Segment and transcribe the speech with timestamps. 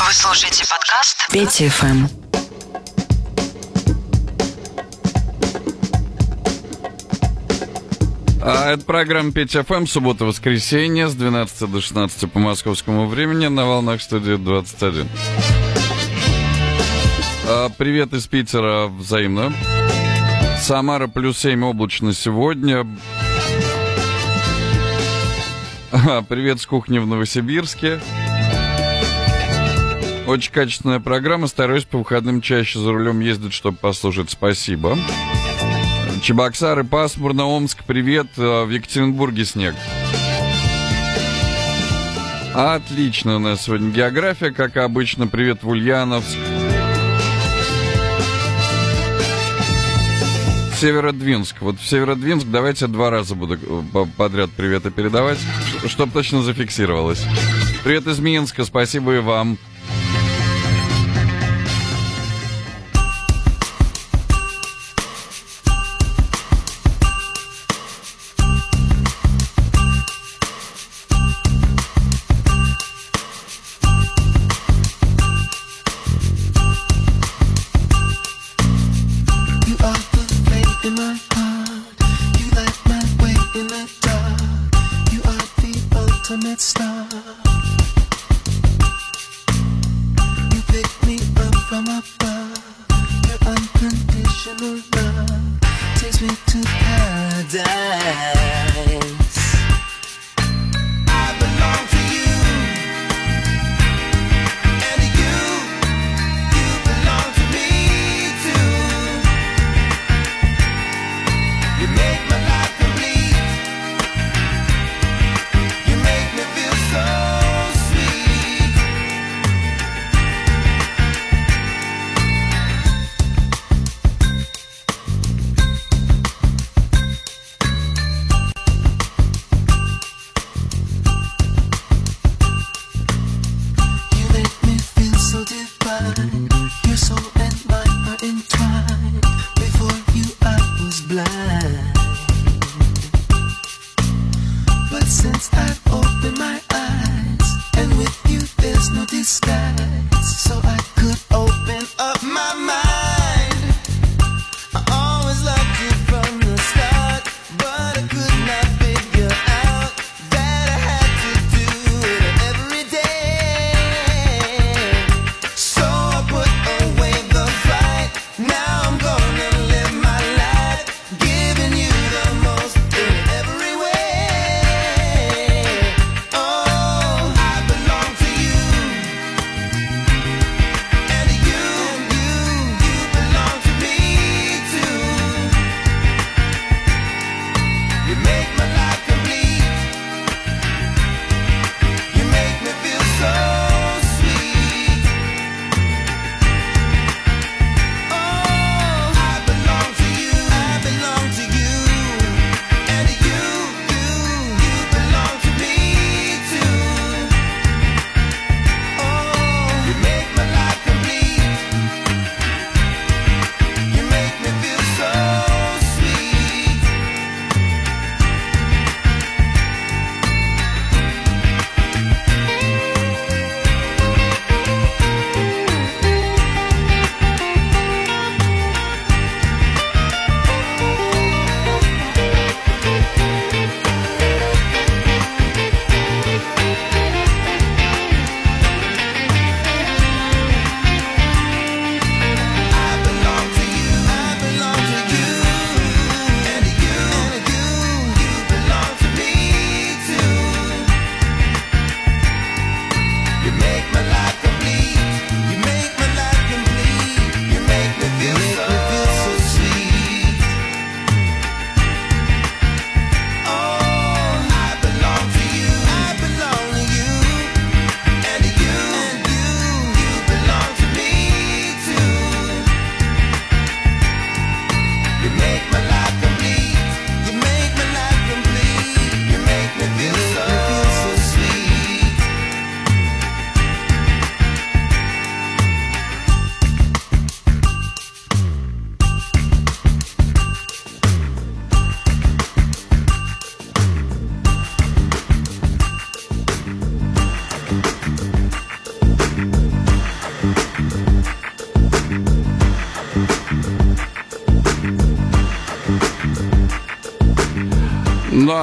[0.00, 2.06] Вы слушаете подкаст Пети ФМ.
[8.40, 14.00] А это программа Петя ФМ, суббота-воскресенье с 12 до 16 по московскому времени на волнах
[14.00, 15.08] студии 21.
[17.48, 19.52] А, привет из Питера взаимно.
[20.62, 22.86] Самара плюс 7 облачно сегодня.
[25.90, 28.00] А, привет с кухни в Новосибирске.
[30.28, 31.46] Очень качественная программа.
[31.46, 34.28] Стараюсь по выходным чаще за рулем ездить, чтобы послушать.
[34.28, 34.98] Спасибо.
[36.22, 38.26] Чебоксары, пасмурно, Омск, привет.
[38.36, 39.74] А, в Екатеринбурге снег.
[42.54, 45.28] Отлично у нас сегодня география, как обычно.
[45.28, 46.36] Привет в Ульяновск.
[50.78, 51.56] Северодвинск.
[51.62, 55.38] Вот в Северодвинск давайте два раза буду э, подряд приветы передавать,
[55.86, 57.24] чтобы точно зафиксировалось.
[57.82, 59.56] Привет из Минска, спасибо и вам.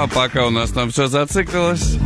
[0.05, 1.97] А пока у нас там все зациклилось.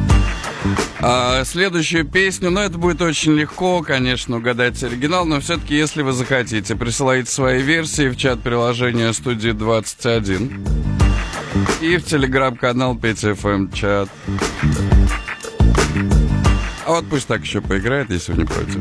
[1.02, 6.14] А следующую песню, ну это будет очень легко, конечно, угадать оригинал, но все-таки, если вы
[6.14, 10.66] захотите, присылайте свои версии в чат приложения студии 21
[11.82, 14.10] и в телеграм-канал 5FM чат.
[16.86, 18.80] А вот пусть так еще поиграет, если вы не против.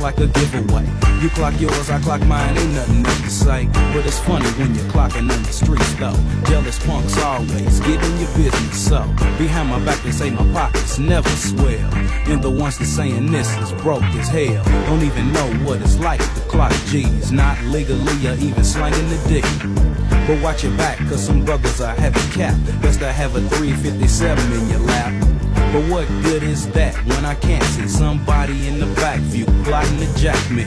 [0.00, 0.86] Like a giveaway.
[1.22, 3.66] You clock yours, I clock mine, ain't nothing else to say.
[3.92, 6.16] But it's funny when you're clocking on the streets though.
[6.44, 9.02] Jealous punks always getting your business so.
[9.38, 11.94] Behind my back they say my pockets never swell.
[12.28, 14.62] And the ones that saying this is broke as hell.
[14.86, 17.32] Don't even know what it's like to clock G's.
[17.32, 19.44] Not legally or even slanging the dick.
[20.26, 22.54] But watch your back, cause some brothers are heavy cap.
[22.82, 25.27] Best to have a 357 in your lap.
[25.72, 29.98] But what good is that when I can't see somebody in the back view plotting
[29.98, 30.64] to jack me?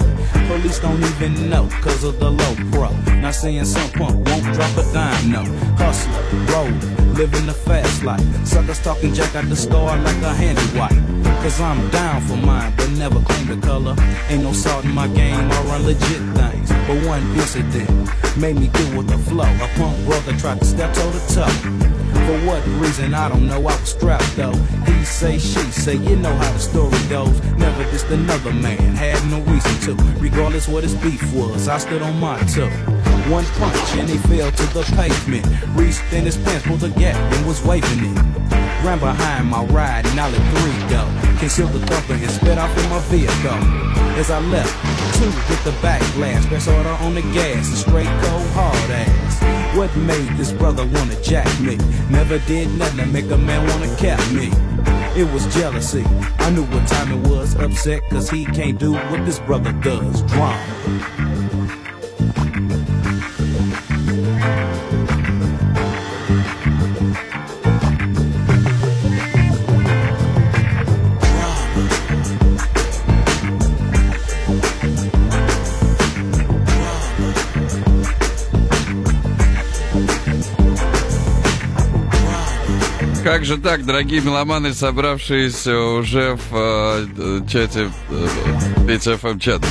[0.47, 2.91] Police don't even know cause of the low pro.
[3.19, 5.43] Not saying some punk won't drop a dime, no.
[5.77, 6.21] Hustler,
[6.53, 8.21] roller, living the fast life.
[8.45, 10.93] Suckers talking jack out the store like a handy wipe.
[11.41, 13.95] Cause I'm down for mine, but never claim the color.
[14.29, 16.69] Ain't no salt in my game, I run legit things.
[16.85, 17.89] But one incident
[18.37, 19.45] made me get with the flow.
[19.45, 21.90] A punk brother tried to step toe to toe.
[22.31, 24.53] For what reason, I don't know, I was strapped though.
[24.87, 27.37] He say, she say, you know how the story goes.
[27.57, 30.01] Never just another man, had no reason to.
[30.13, 32.69] Regardless what his beef was, I stood on my toe.
[33.27, 35.45] One punch and he fell to the pavement.
[35.75, 38.17] Reached in his pants, pulled the gap and was waving it.
[38.85, 41.03] Ran behind my ride and I let three go.
[41.37, 43.59] Concealed the thumper and sped off in my vehicle.
[44.15, 44.71] As I left,
[45.19, 46.45] two hit the back glass.
[46.45, 49.20] Press order on the gas and straight go hard ass.
[49.73, 51.77] What made this brother wanna jack me?
[52.09, 54.51] Never did nothing to make a man wanna cap me.
[55.15, 56.03] It was jealousy.
[56.39, 57.55] I knew what time it was.
[57.55, 60.23] Upset cause he can't do what this brother does.
[60.23, 61.20] Drama.
[83.31, 88.27] Как же так, дорогие меломаны, собравшиеся уже в э, чате э,
[88.85, 89.61] 5FM чат.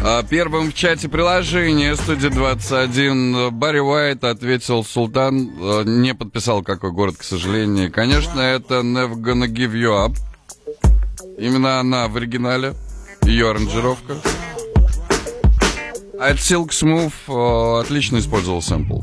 [0.00, 6.92] А Первым в чате приложения студия 21 Барри Уайт ответил Султан, э, не подписал какой
[6.92, 7.90] город, к сожалению.
[7.90, 10.16] Конечно, это Never Gonna Give You Up.
[11.36, 12.74] Именно она в оригинале,
[13.24, 14.18] ее аранжировка.
[16.12, 19.00] Это Silk Smooth э, отлично использовал сэмпл.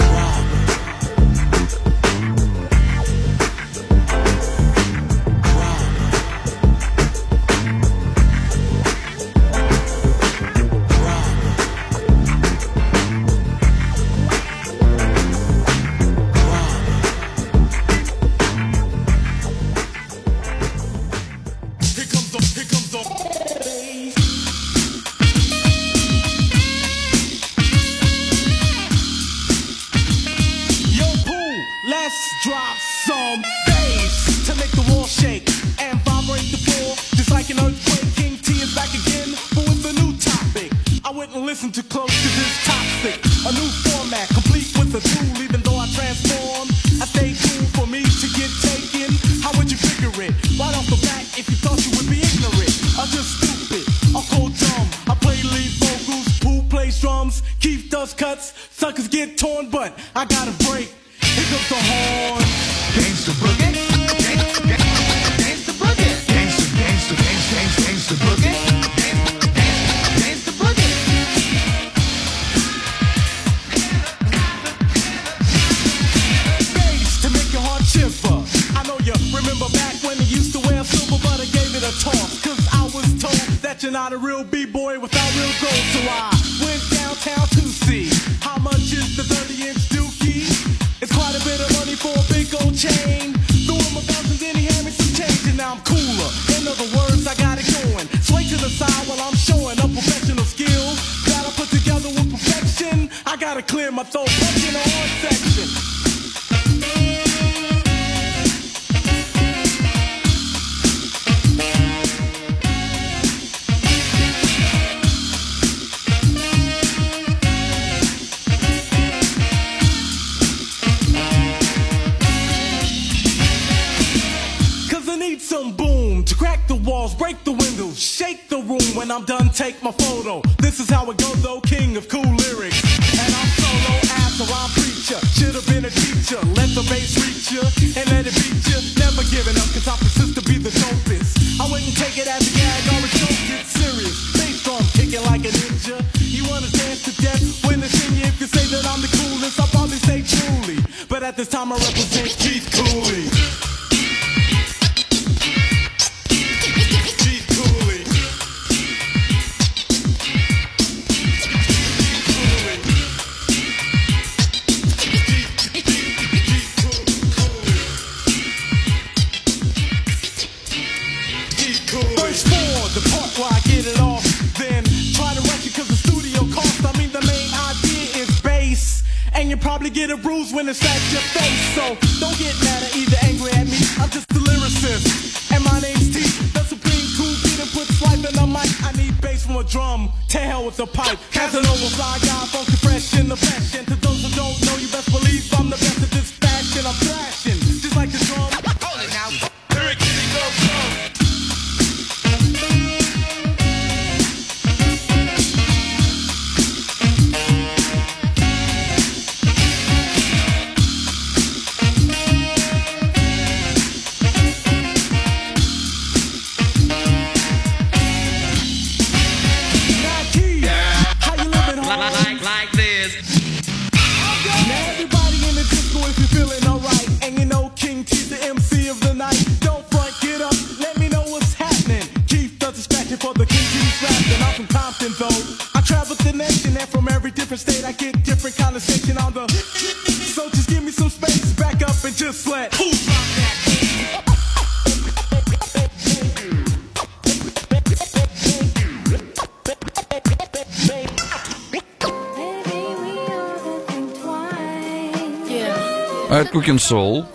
[256.91, 257.25] Soul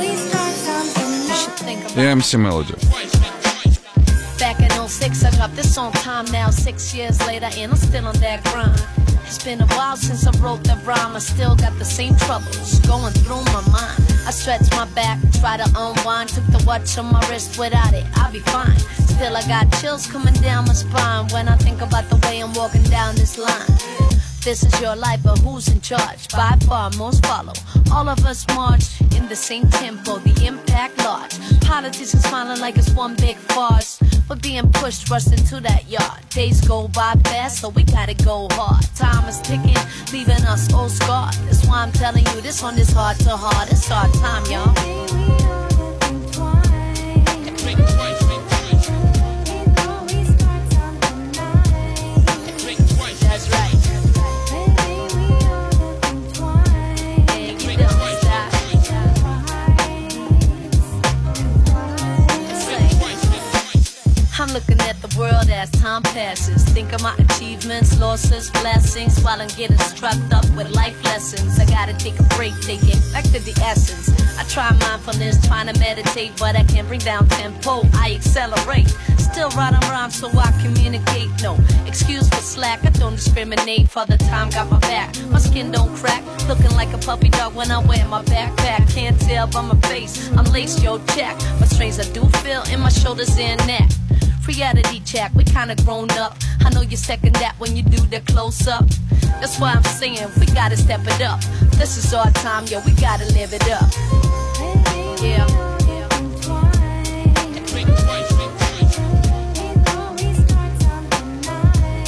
[0.00, 0.14] You
[1.34, 2.72] should think about и MC Melody.
[4.38, 8.06] Back in 06, I dropped this on time now, six years later, and I'm still
[8.06, 8.80] on that grind.
[9.26, 11.14] It's been a while since I wrote that rhyme.
[11.14, 14.00] I still got the same troubles going through my mind.
[14.26, 16.30] I stretch my back, try to unwind.
[16.30, 18.78] Took the watch on my wrist, without it, I'll be fine.
[19.12, 22.54] Still, I got chills coming down my spine when I think about the way I'm
[22.54, 23.68] walking down this line.
[24.42, 26.28] This is your life, but who's in charge?
[26.28, 27.52] By far, most follow.
[27.92, 31.34] All of us march in the same tempo, the impact large.
[31.60, 33.98] Politicians smiling like it's one big farce.
[34.28, 36.28] We're being pushed, rushed into that yard.
[36.30, 38.84] Days go by fast, so we gotta go hard.
[38.96, 39.76] Time is ticking,
[40.12, 41.34] leaving us all scarred.
[41.46, 43.70] That's why I'm telling you this one is hard to hard.
[43.70, 45.05] It's our time, y'all.
[64.56, 66.64] Looking at the world as time passes.
[66.64, 71.60] Think of my achievements, losses, blessings, while I'm getting struck up with life lessons.
[71.60, 74.08] I gotta take a break, take it back to the essence.
[74.38, 77.82] I try mindfulness, trying to meditate, but I can't bring down tempo.
[77.92, 81.28] I accelerate, still writing rhymes so I communicate.
[81.42, 83.90] No excuse for slack, I don't discriminate.
[83.90, 86.24] Father time got my back, my skin don't crack.
[86.48, 88.90] Looking like a puppy dog when I wear my backpack.
[88.94, 91.36] Can't tell by my face, I'm laced, yo, check.
[91.60, 93.90] My strains I do feel in my shoulders and neck.
[94.47, 96.35] Reality check, we kinda grown up.
[96.65, 98.85] I know you second that when you do the close up.
[99.39, 101.39] That's why I'm saying we gotta step it up.
[101.77, 103.89] This is our time, yo, we gotta live it up.
[105.21, 105.47] Yeah.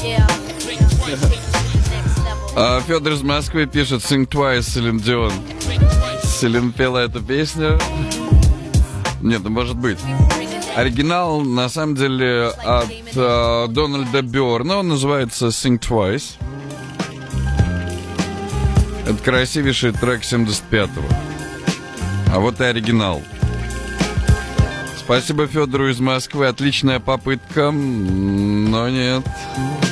[0.03, 0.27] Yeah.
[1.89, 2.53] Next level.
[2.55, 5.31] А Федор из Москвы пишет Sing Twice Селин Дион.
[6.23, 7.79] Селин пела эту песню.
[9.21, 9.99] Нет, ну может быть.
[10.78, 14.76] Оригинал, на самом деле, от э, Дональда Бёрна.
[14.76, 16.36] Он называется Sing Twice.
[19.04, 21.02] Это красивейший трек 75-го.
[22.32, 23.20] А вот и оригинал.
[24.96, 26.46] Спасибо Федору из Москвы.
[26.46, 29.24] Отличная попытка, но нет.
[29.56, 29.87] Your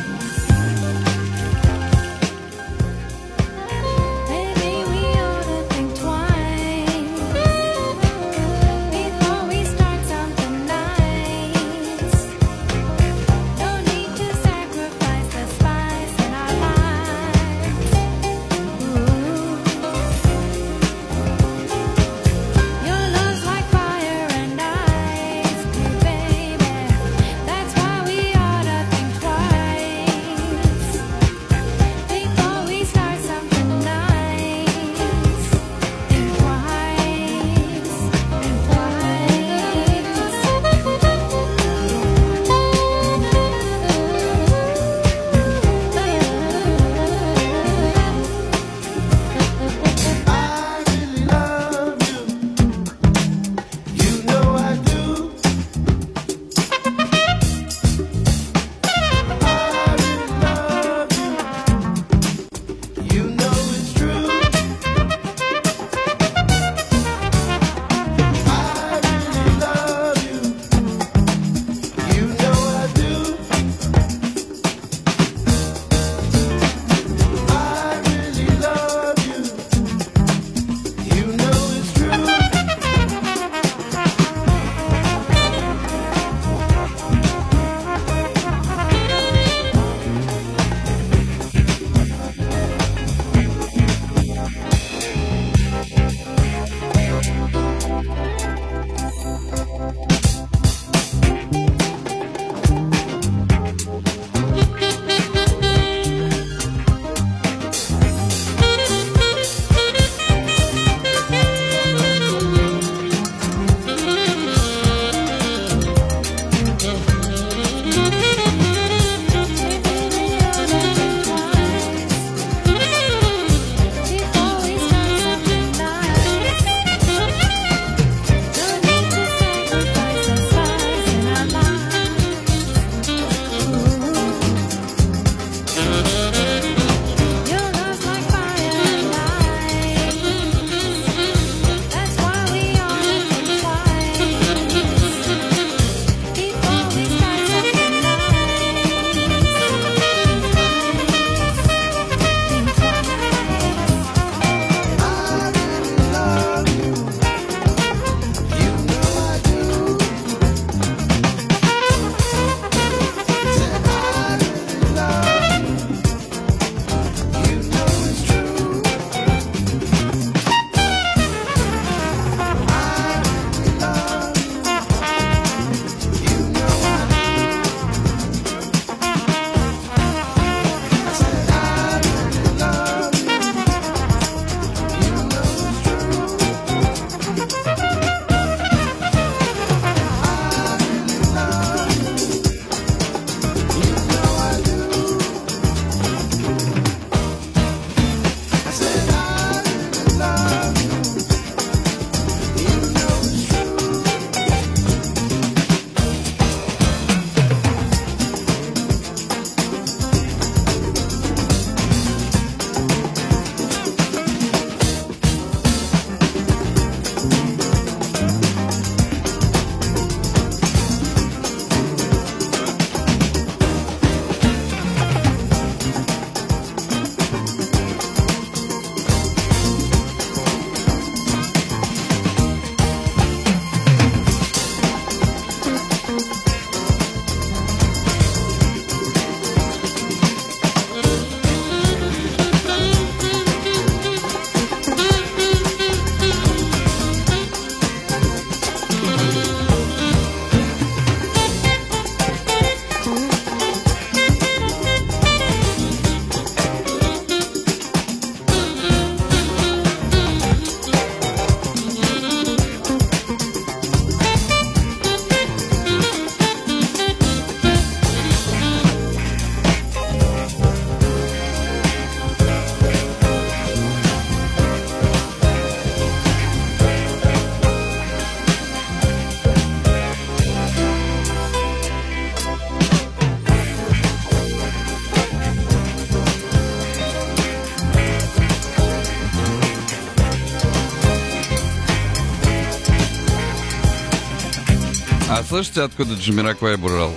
[295.57, 297.11] слышите, откуда Джамираквай брал?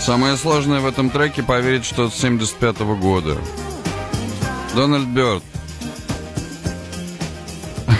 [0.00, 3.36] Самое сложное в этом треке поверить, что это 75 года.
[4.74, 5.42] Дональд Бёрд.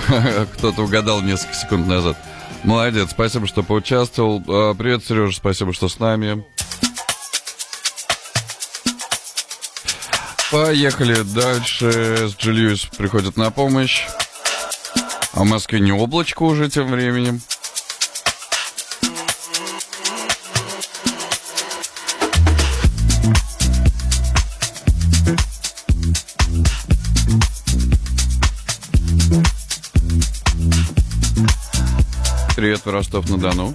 [0.54, 2.16] Кто-то угадал несколько секунд назад.
[2.64, 4.42] Молодец, спасибо, что поучаствовал.
[4.48, 6.44] А, привет, Сережа, спасибо, что с нами.
[10.50, 12.28] Поехали дальше.
[12.28, 14.06] С Джильюс приходит на помощь.
[15.34, 17.40] А в Москве не облачко уже тем временем.
[32.90, 33.74] Ростов-на-Дону.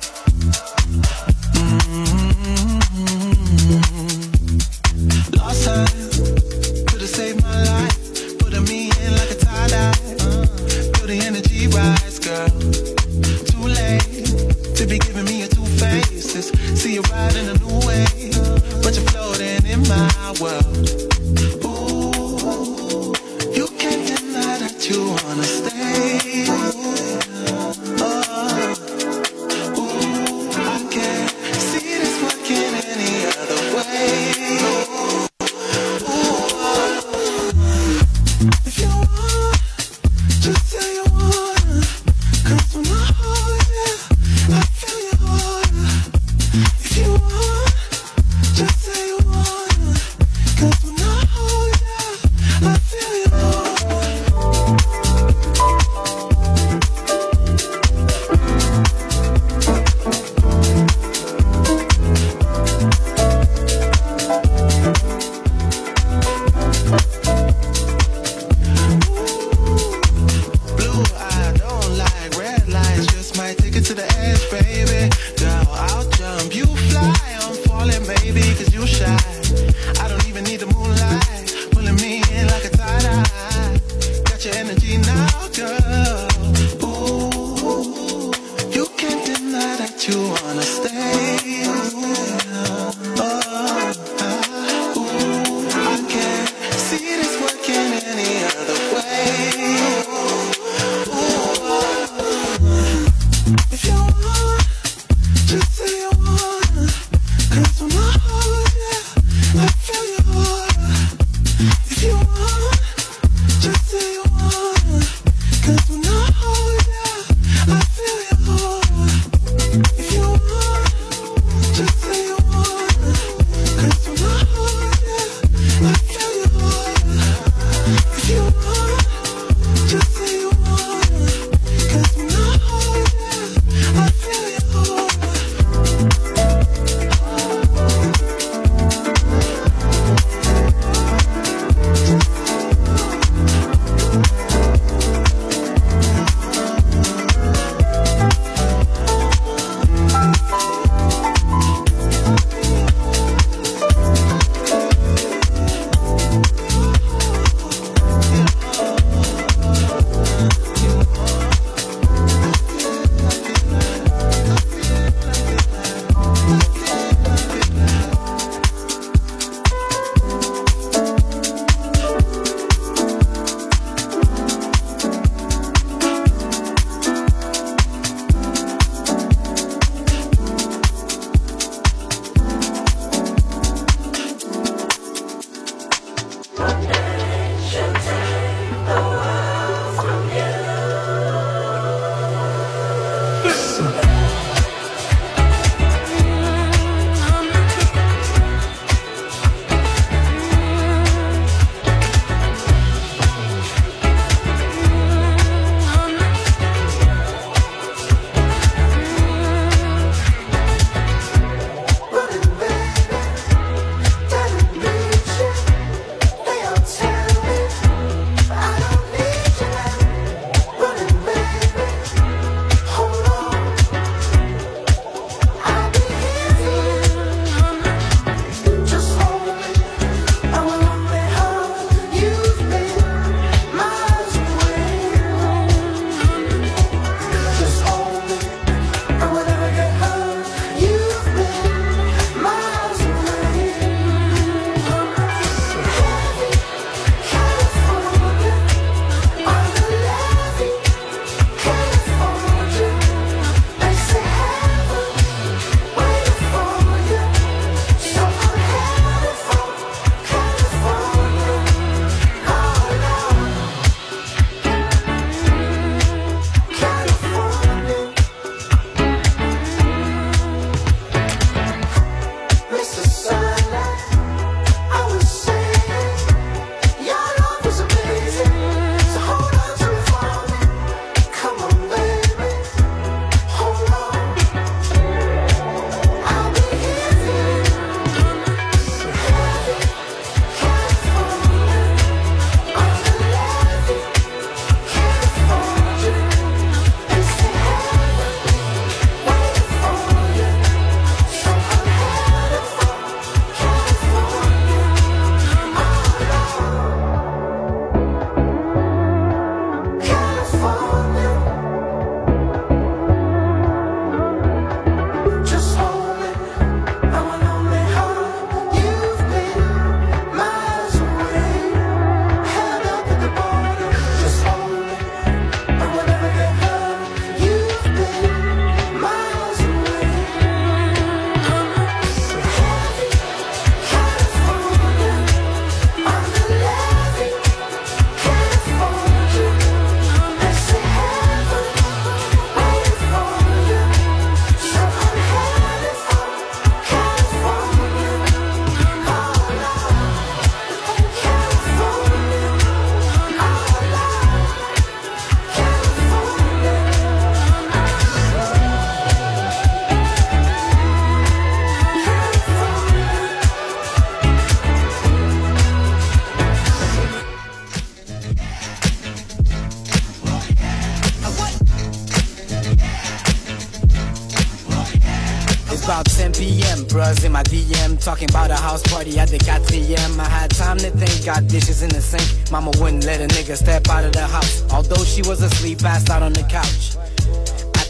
[375.84, 376.80] About 10 p.m.
[376.86, 380.78] Bruhs in my DM talking about a house party at the 4 I had time
[380.78, 382.52] to think, got dishes in the sink.
[382.52, 384.64] Mama wouldn't let a nigga step out of the house.
[384.72, 386.96] Although she was asleep, passed out on the couch.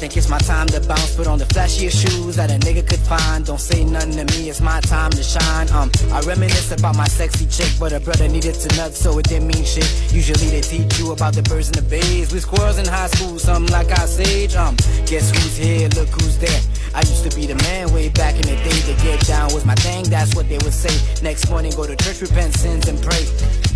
[0.04, 3.00] Think it's my time to bounce, put on the flashiest shoes that a nigga could
[3.00, 3.46] find.
[3.46, 5.72] Don't say nothing to me, it's my time to shine.
[5.72, 9.30] Um, I reminisce about my sexy chick, but her brother needed to nut, so it
[9.30, 9.88] didn't mean shit.
[10.12, 12.34] Usually they teach you about the birds and the bays.
[12.34, 14.58] We squirrels in high school, something like our sage.
[14.58, 14.76] Um,
[15.08, 15.88] guess who's here?
[15.96, 16.62] Look who's there.
[16.94, 18.80] I used to be the man way back in the day.
[18.92, 20.92] To get down was my thing, that's what they would say.
[21.24, 23.24] Next morning, go to church, repent sins, and pray.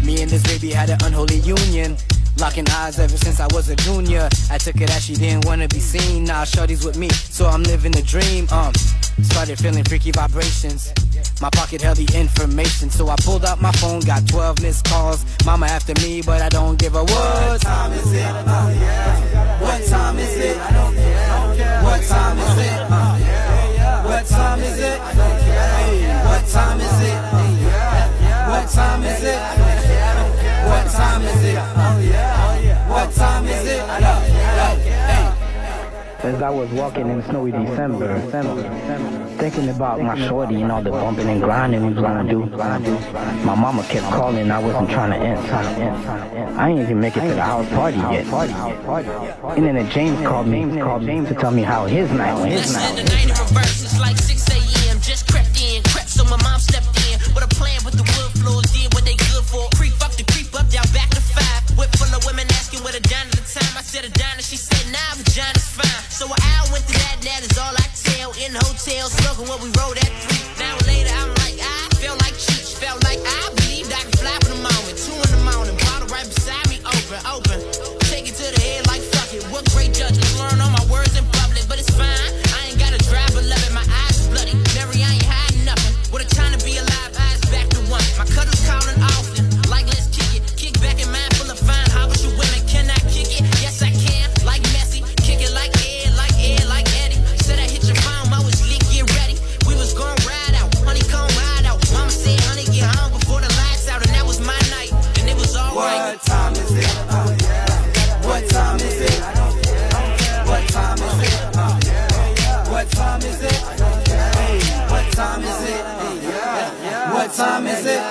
[0.04, 1.96] Me and this baby had an unholy union.
[2.40, 4.30] Locking eyes ever since I was a junior.
[4.52, 6.24] I took it as she didn't wanna be seen.
[6.26, 8.48] Now shorty's with me, so I'm living the dream.
[8.52, 8.74] Um,
[9.24, 10.94] started feeling freaky vibrations.
[11.42, 15.26] My pocket held the information, so I pulled out my phone, got 12 missed calls.
[15.46, 18.26] Mama after me, but I don't give a what time is it?
[18.26, 20.58] Uh, what time is it?
[20.58, 22.82] What time is it?
[22.90, 23.18] Uh,
[24.04, 25.00] what time is it?
[26.28, 27.18] What time is it?
[28.48, 29.38] What time is it?
[29.38, 30.70] I don't care.
[30.70, 32.27] What time is it?
[32.98, 33.80] What time is it?
[36.26, 38.20] As I was walking in snowy December,
[39.38, 42.48] thinking about my shorty and all the bumping and grinding we was gonna do.
[43.46, 46.58] My mama kept calling, I wasn't trying to end.
[46.58, 48.26] I ain't even make it to the house party yet.
[49.56, 52.54] And then a James called me, called me to tell me how his night went.
[52.54, 53.84] His night the night in reverse.
[53.84, 55.00] It's like 6 a.m.
[55.02, 57.20] Just crept in, crept so my mom stepped in.
[57.36, 59.70] With a plan with the wood floors, did what they good for.
[59.78, 61.62] Creep up to creep up, down back to five.
[61.78, 63.78] Whip full of women asking what a dime at the time.
[63.78, 66.04] I said a dime, and she said, nah, vagina's fine.
[66.10, 68.32] So an hour went to that, that is all I tell.
[68.38, 70.44] In hotel, smoking what we rode at three.
[70.60, 72.78] Now later, I'm like, I felt like cheech.
[72.78, 73.47] Felt like I
[117.38, 118.02] time is it?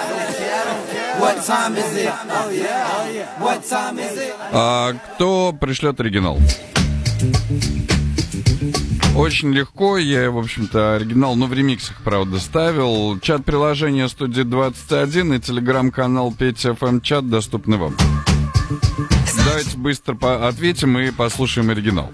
[1.19, 2.13] What time is it?
[3.41, 4.33] What time is it?
[4.53, 6.39] А кто пришлет оригинал?
[9.17, 13.19] Очень легко, я, в общем-то, оригинал, ну, в ремиксах, правда, ставил.
[13.21, 17.97] Чат приложения студии 21 и телеграм-канал Петя ФМ чат доступны вам.
[19.45, 22.13] Давайте быстро по- ответим и послушаем оригинал.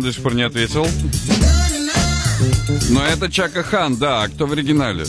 [0.00, 0.86] До сих пор не ответил.
[2.88, 5.04] Но это Чака Хан, да, а кто в оригинале?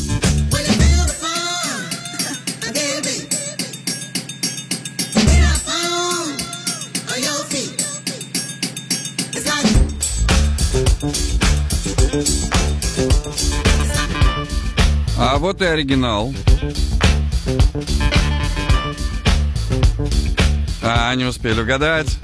[15.18, 16.34] А вот и оригинал.
[20.84, 22.18] А, не успели угадать.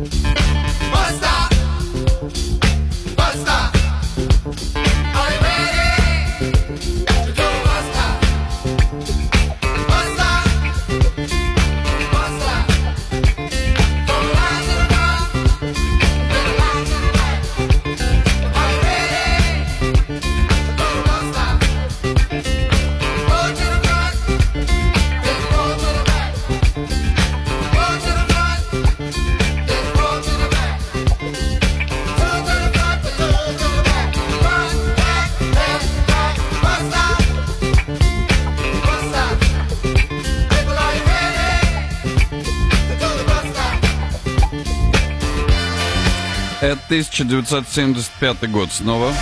[46.88, 49.14] 1975 год снова.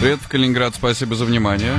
[0.00, 1.74] Привет, Калининград, спасибо за внимание.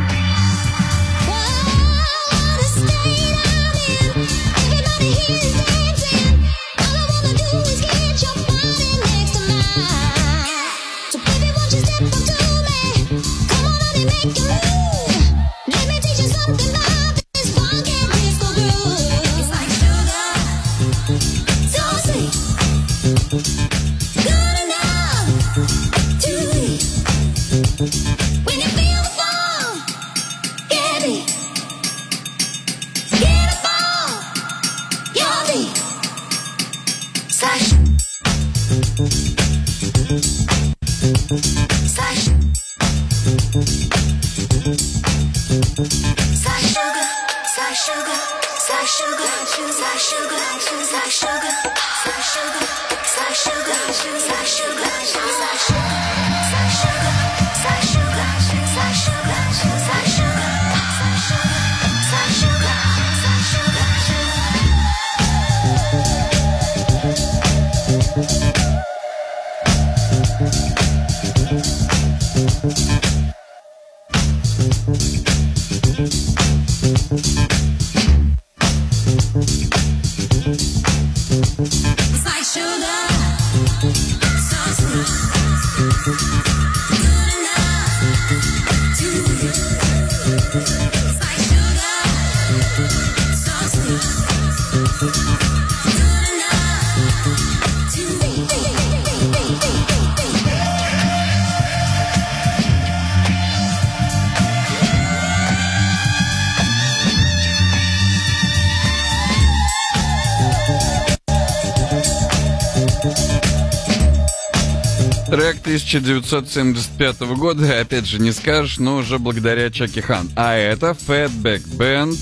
[115.99, 120.29] 1975 года, опять же не скажешь, но уже благодаря Чаки Хан.
[120.35, 122.17] А это Fatback Band,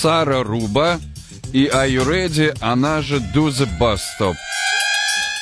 [0.00, 0.98] Сара Руба
[1.52, 4.34] и Are You Ready, она же Do The Bus Stop.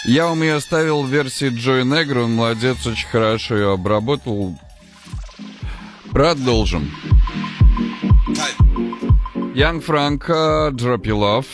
[0.07, 4.59] Я вам ее оставил в версии Джой Негро, он молодец, очень хорошо ее обработал.
[6.13, 6.91] Продолжим.
[9.55, 11.47] Young Frank, uh, Drop Your Love.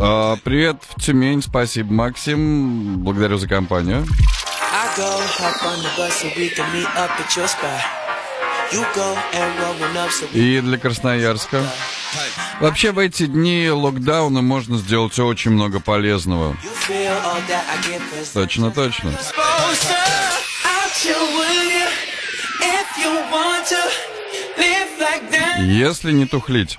[0.00, 2.98] А, привет в Тюмень, спасибо, Максим.
[2.98, 4.06] Благодарю за компанию.
[10.32, 11.62] И для Красноярска.
[12.60, 16.56] Вообще в эти дни локдауна можно сделать очень много полезного.
[18.34, 19.12] Точно, точно.
[25.60, 26.78] Если не тухлить.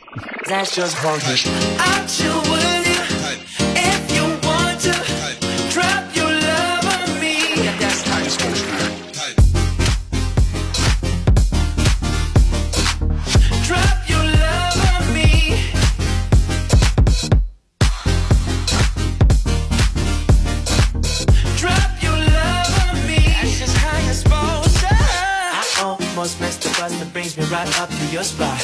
[27.52, 28.60] Right up to your spot.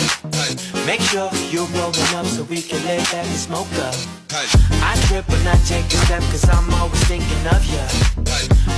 [0.85, 3.95] Make sure you're rolling up so we can lay back and smoke up.
[4.31, 7.81] I trip when I take a step cause I'm always thinking of you.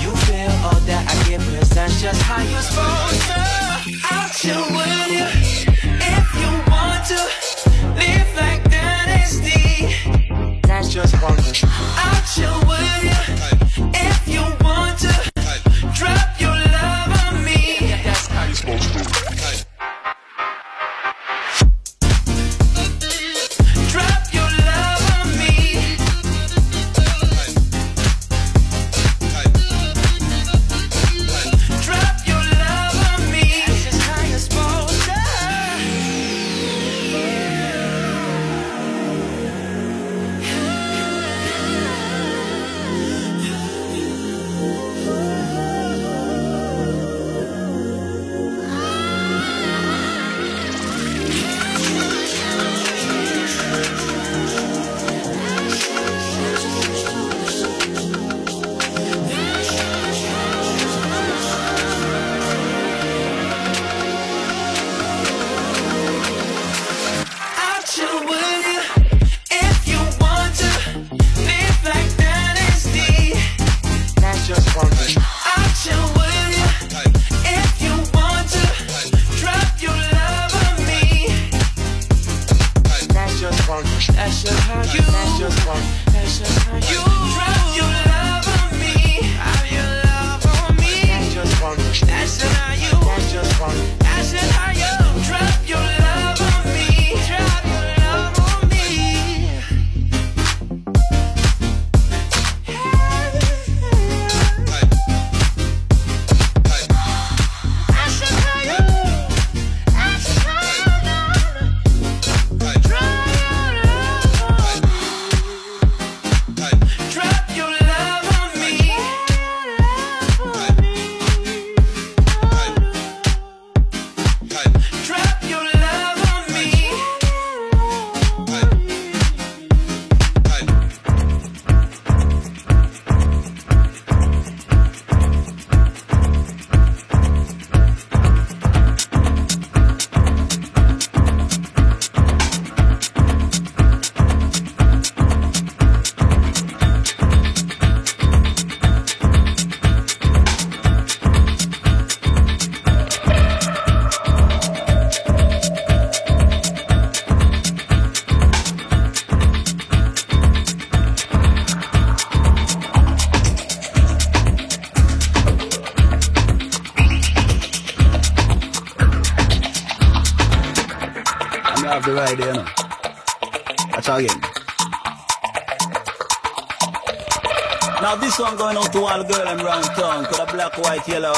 [0.03, 3.39] You feel all that I give cause that's just how you're supposed to.
[4.11, 5.27] I'll chill with you
[6.15, 7.19] if you want to
[7.99, 10.61] live like dynasty.
[10.61, 11.67] That's just funky.
[11.67, 13.56] I'll chill with you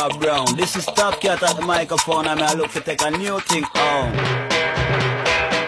[0.10, 0.55] or brown.
[0.55, 3.64] This is Top Cat at the microphone and I look to take a new thing
[3.76, 4.16] on.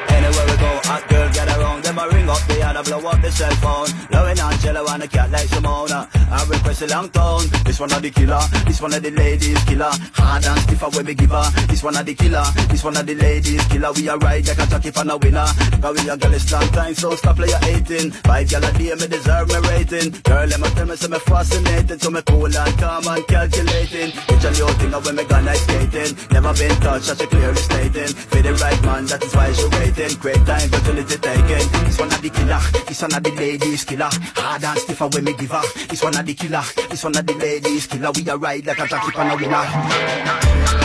[0.09, 1.83] Anywhere we go, hot girl get around.
[1.83, 3.89] Them a ring up the other blow up the cell phone.
[4.11, 6.07] Loving Angela and a cat like Simona.
[6.31, 7.47] I request a long tone.
[7.65, 8.41] This one of the killer.
[8.65, 9.91] This one of the ladies killer.
[10.13, 11.49] Hard and stiff when we give her.
[11.67, 12.45] This one of the killer.
[12.69, 13.91] This one of the ladies killer.
[13.93, 15.47] We a ride like a jockey for a winner.
[15.81, 18.11] Cause we a girl is long time, so stop play your 18.
[18.11, 20.11] Five gal a day, me deserve me rating.
[20.21, 21.97] Girl, them a tell me say me fascinating.
[21.97, 24.13] So me cool and calm and calculating.
[24.29, 26.13] It's a new thing when me gone ice skating.
[26.29, 28.13] Never been touched, as she clearly stating.
[28.13, 30.17] For the right man, that is why she waiting.
[30.21, 31.63] Great time, fertility taken.
[31.85, 32.61] This one of the killer.
[32.85, 34.09] This one of the ladies killer.
[34.37, 35.65] Hard and stiff when me give her.
[35.89, 36.63] This one of the killer.
[36.89, 38.11] This one of the ladies killer.
[38.13, 40.80] We a ride like a jockey for a winner.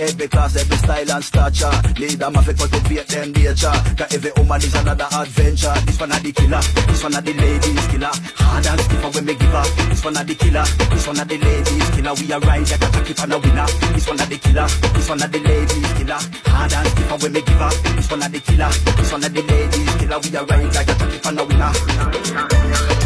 [0.00, 1.76] Every class, every style and stature.
[2.00, 3.76] Need them to cultivate them nature.
[4.00, 5.76] Cause every woman is another adventure.
[5.84, 8.12] This one of the killer, this one of the ladies killer.
[8.40, 11.28] Hard and stiff when me give her This one of the killer, this one of
[11.28, 12.14] the ladies killer.
[12.16, 13.68] We a ride like a jockey for a winner.
[13.92, 16.20] This one of the killer, this one of the ladies killer.
[16.48, 19.32] Hard and stiff when me give her This one of the killer, this one of
[19.36, 20.18] the ladies killer.
[20.24, 22.99] We a ride like a jockey for a winner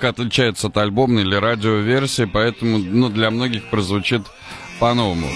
[0.00, 4.22] аранжировка отличается от альбомной или радиоверсии, поэтому ну, для многих прозвучит
[4.78, 5.26] по-новому.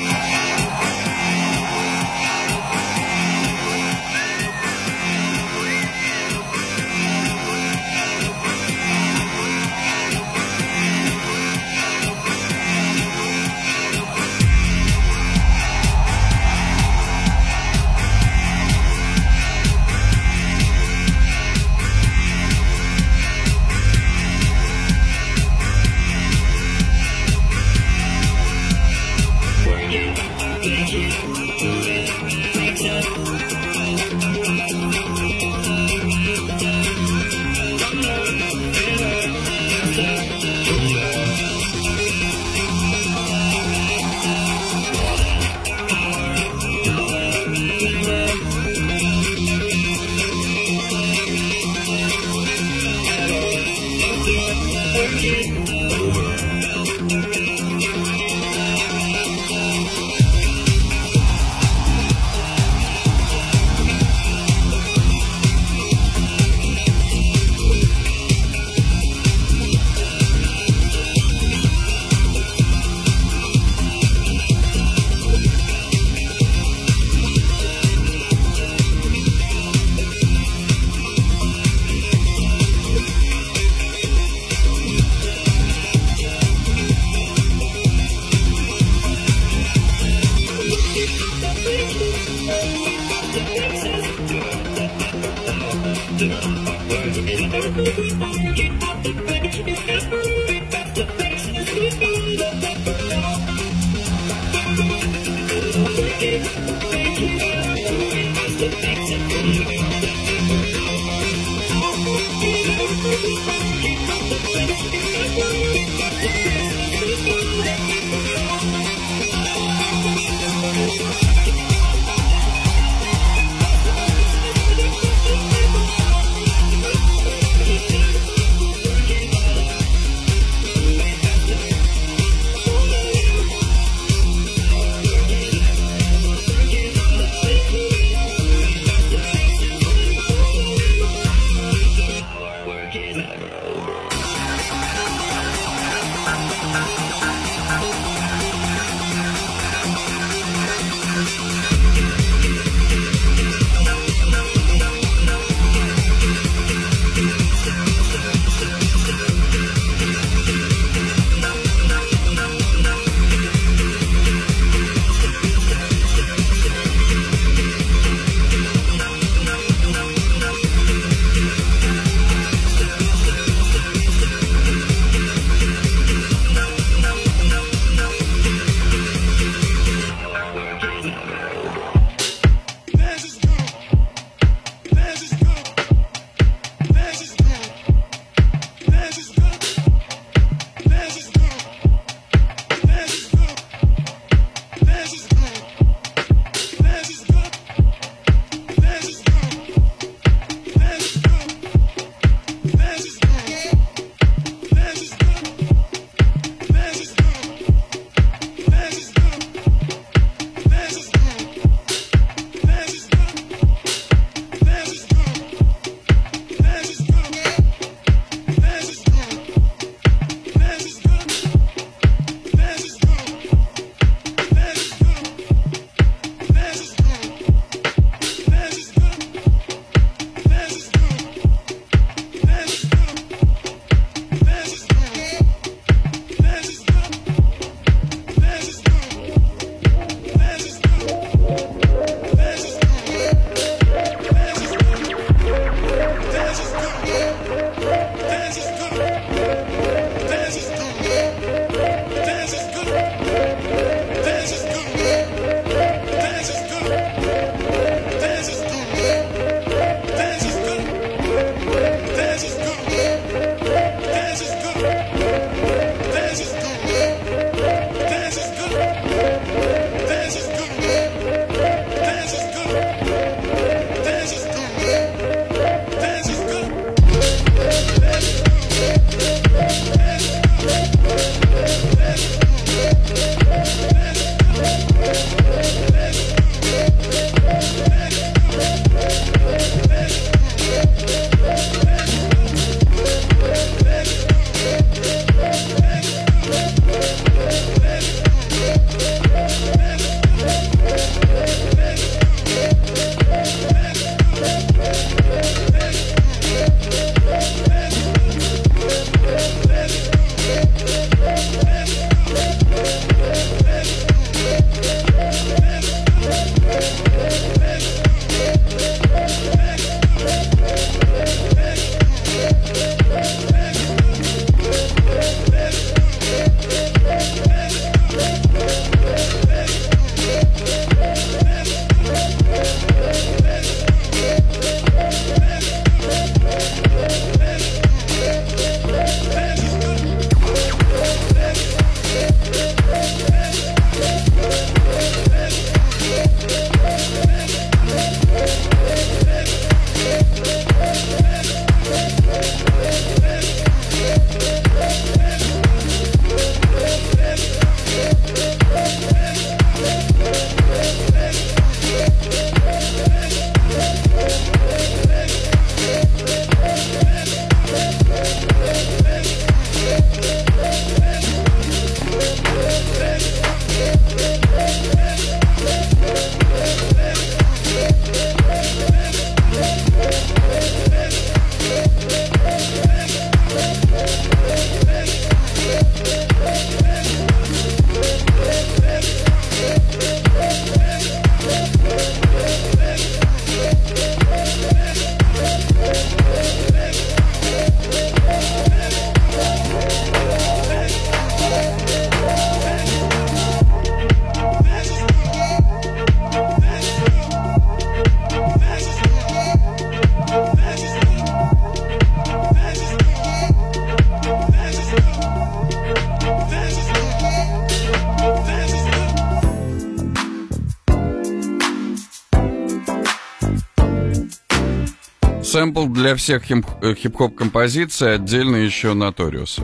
[425.64, 429.62] сэмпл для всех э, хип-хоп композиций, отдельно еще Наториуса.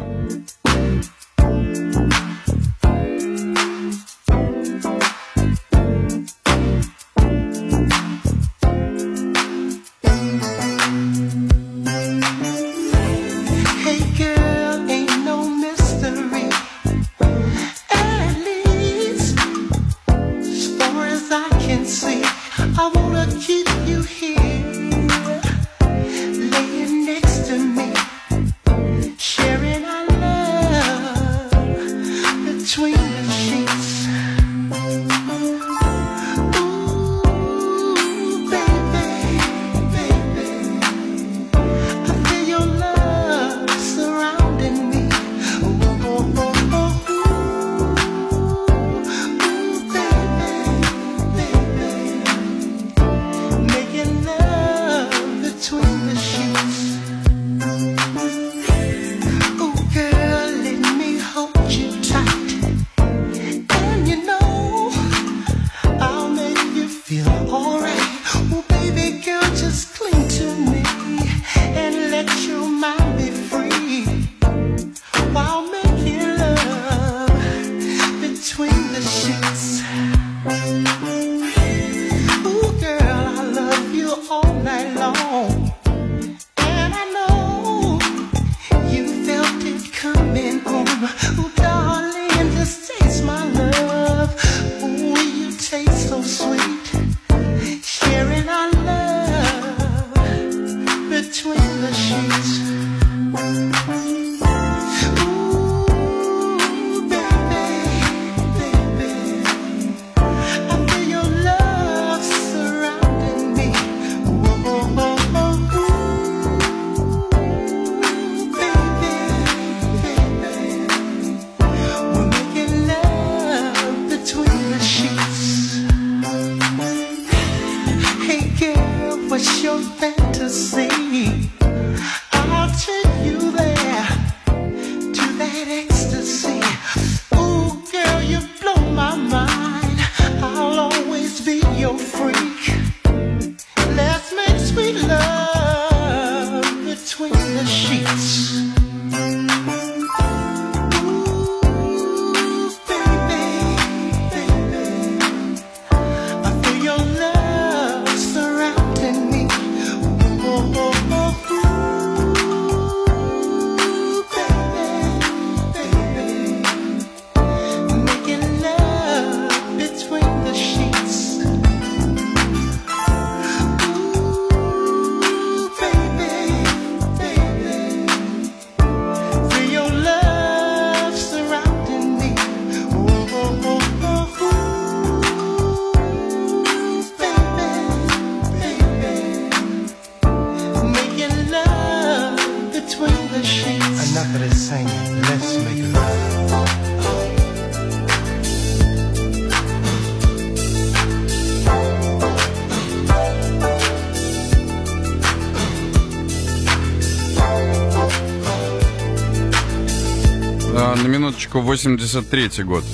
[211.51, 212.85] Классику 83 год.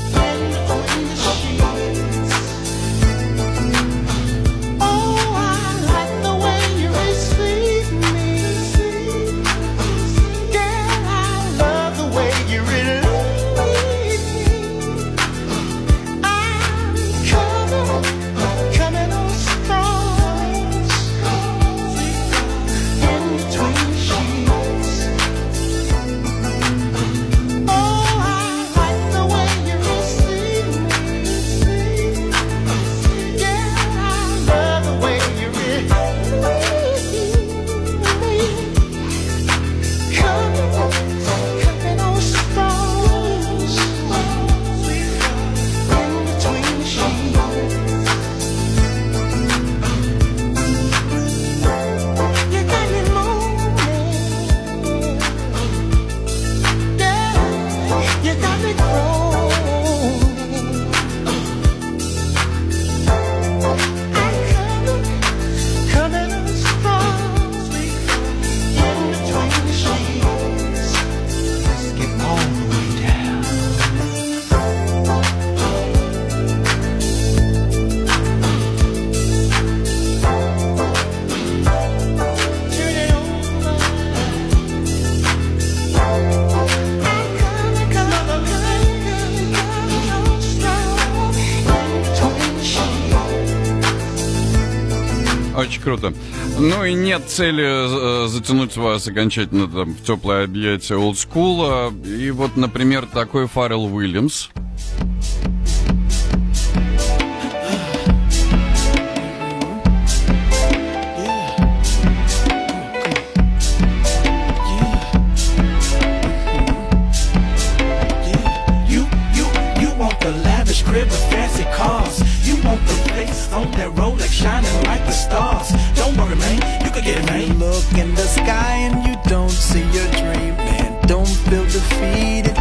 [97.19, 101.93] Нет цели э, затянуть вас окончательно там, в теплое объятие олдскула.
[102.05, 104.49] И вот, например, такой Фаррелл Уильямс.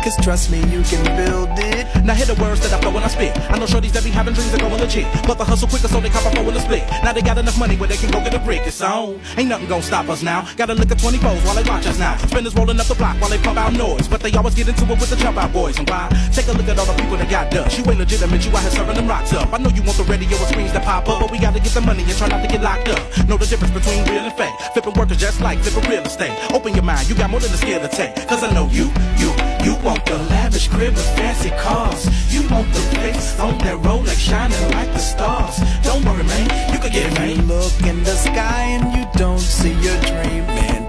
[0.05, 1.89] Cause trust me, you can build it.
[2.05, 3.33] Now hear the words that I flow when I spit.
[3.49, 5.99] I know shorties that be having dreams of going legit, but the hustle quicker so
[5.99, 6.85] they cop a four in a split.
[7.01, 8.61] Now they got enough money where they can go get a brick.
[8.69, 9.19] It's on.
[9.35, 10.47] Ain't nothing gonna stop us now.
[10.55, 12.15] Gotta look at 20 foes while they watch us now.
[12.29, 14.85] Spinners rolling up the block while they pump out noise, but they always get into
[14.85, 15.79] it with the jump out boys.
[15.79, 16.05] And why?
[16.31, 17.77] Take a look at all the people that got dust.
[17.79, 19.51] You ain't legitimate, you out here serving them rocks up.
[19.51, 21.73] I know you want the radio and screens that pop up, but we gotta get
[21.73, 23.01] the money and try not to get locked up.
[23.27, 24.53] Know the difference between real and fake.
[24.73, 26.37] Flipping workers just like flipping real estate.
[26.53, 28.13] Open your mind, you got more than a skill to take.
[28.29, 29.33] Cause I know you, you,
[29.65, 32.05] you want the lavish crib with fancy cars.
[32.31, 35.57] You want the place on that road like shining like the stars.
[35.83, 37.47] Don't worry, man, you can get it, You man.
[37.47, 40.84] look in the sky and you don't see your dream, man.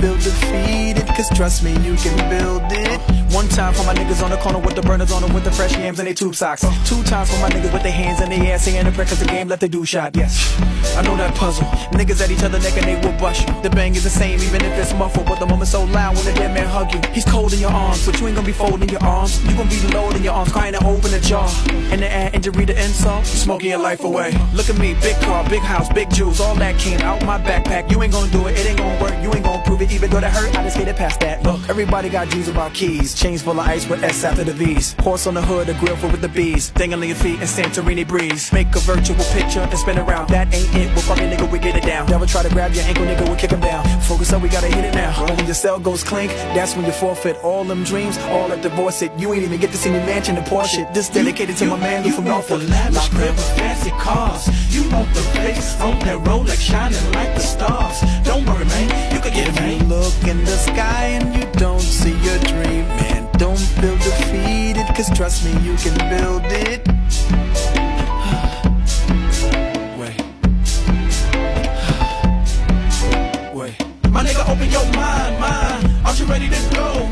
[0.00, 3.00] Feel defeated, cause trust me, you can build it.
[3.32, 5.50] One time for my niggas on the corner with the burners on them with the
[5.50, 6.62] fresh yams and they tube socks.
[6.88, 9.18] Two times for my niggas with their hands in the air saying a prayer cause
[9.18, 10.16] the game left they do shot.
[10.16, 10.58] Yes,
[10.96, 11.64] I know that puzzle.
[11.92, 13.62] Niggas at each other neck and they will bust you.
[13.62, 16.24] The bang is the same even if it's muffled, but the moment so loud when
[16.24, 17.00] the dead man hug you.
[17.12, 19.42] He's cold in your arms, but you ain't gonna be folding your arms.
[19.44, 21.46] You gonna be low in your arms, crying to open the jaw.
[21.90, 24.32] And the air injury, the insult, smoking your life away.
[24.54, 27.90] Look at me, big car, big house, big jewels, all that came out my backpack.
[27.90, 30.10] You ain't gonna do it, it ain't gonna work, you ain't gonna prove it, even
[30.10, 31.42] though that hurt, I just skated past that.
[31.42, 34.94] Look, everybody got dreams about keys, chains full of ice with S after the V's.
[35.00, 38.06] Horse on the hood, a grill full with the bees, dangling your feet in Santorini
[38.06, 38.52] breeze.
[38.52, 40.28] Make a virtual picture and spin around.
[40.28, 42.08] That ain't it, well fuck it, nigga, we get it down.
[42.08, 43.84] Never try to grab your ankle, nigga, we kick him down.
[44.02, 45.12] Focus up, we gotta hit it now.
[45.26, 49.02] When your cell goes clink, that's when you forfeit all them dreams, all that divorce
[49.02, 49.12] it.
[49.18, 50.92] You ain't even get to see me mansion and Porsche.
[50.94, 52.70] This dedicated to my man You from want the Norfolk.
[52.70, 54.46] lavish crib with fancy cars.
[54.74, 58.00] You want the face on that Rolex shining like the stars.
[58.24, 62.10] Don't worry, man, can get it, You look in the sky and you don't see
[62.10, 63.28] your dream, man.
[63.38, 66.86] Don't feel defeated, cause trust me, you can build it.
[69.98, 70.16] Wait.
[73.54, 73.74] Wait.
[74.10, 75.90] My nigga, open your mind, mind.
[76.04, 77.08] Aren't you ready to go?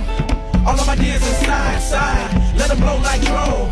[0.67, 2.31] All of my ideas inside, side.
[2.57, 3.71] Let them blow like dro.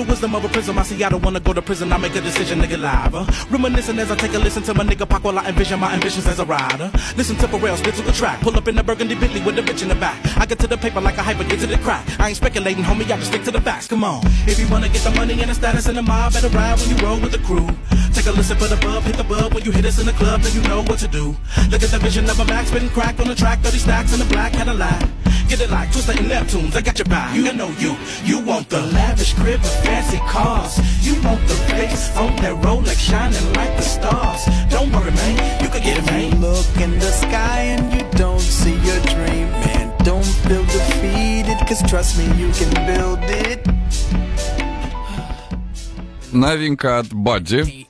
[0.00, 1.92] The wisdom of a prism, I see I don't wanna go to prison.
[1.92, 3.14] I make a decision, nigga, live.
[3.14, 3.26] Uh.
[3.50, 6.26] Reminiscing as I take a listen to my nigga Pac while I envision my ambitions
[6.26, 6.90] as a rider.
[7.18, 8.40] Listen to Pharrell spit to the track.
[8.40, 10.16] Pull up in the burgundy Bentley with the bitch in the back.
[10.38, 12.02] I get to the paper like a hyper, get to the crack.
[12.18, 13.88] I ain't speculating, homie, I just stick to the facts.
[13.88, 14.22] Come on.
[14.48, 16.88] If you wanna get the money and the status in the mob, better ride when
[16.88, 17.68] you roll with the crew.
[18.14, 20.14] Take a listen for the bub, hit the bub when you hit us in the
[20.14, 21.36] club, then you know what to do.
[21.68, 24.18] Look at the vision of a Mac spitting crack on the track, 30 stacks in
[24.18, 25.19] the black Cadillac.
[25.48, 27.34] Get it like Twista and Neptunes, I got your back.
[27.34, 30.78] You know you, you want the lavish crib with fancy cars.
[31.04, 34.42] You want the face on that Rolex shining like the stars.
[34.70, 36.40] Don't worry, man, you can get it, man.
[36.40, 39.94] Look in the sky and you don't see your dream, man.
[40.04, 43.66] Don't feel defeated, cause trust me, you can build it.
[46.32, 47.86] новинка от Бадди.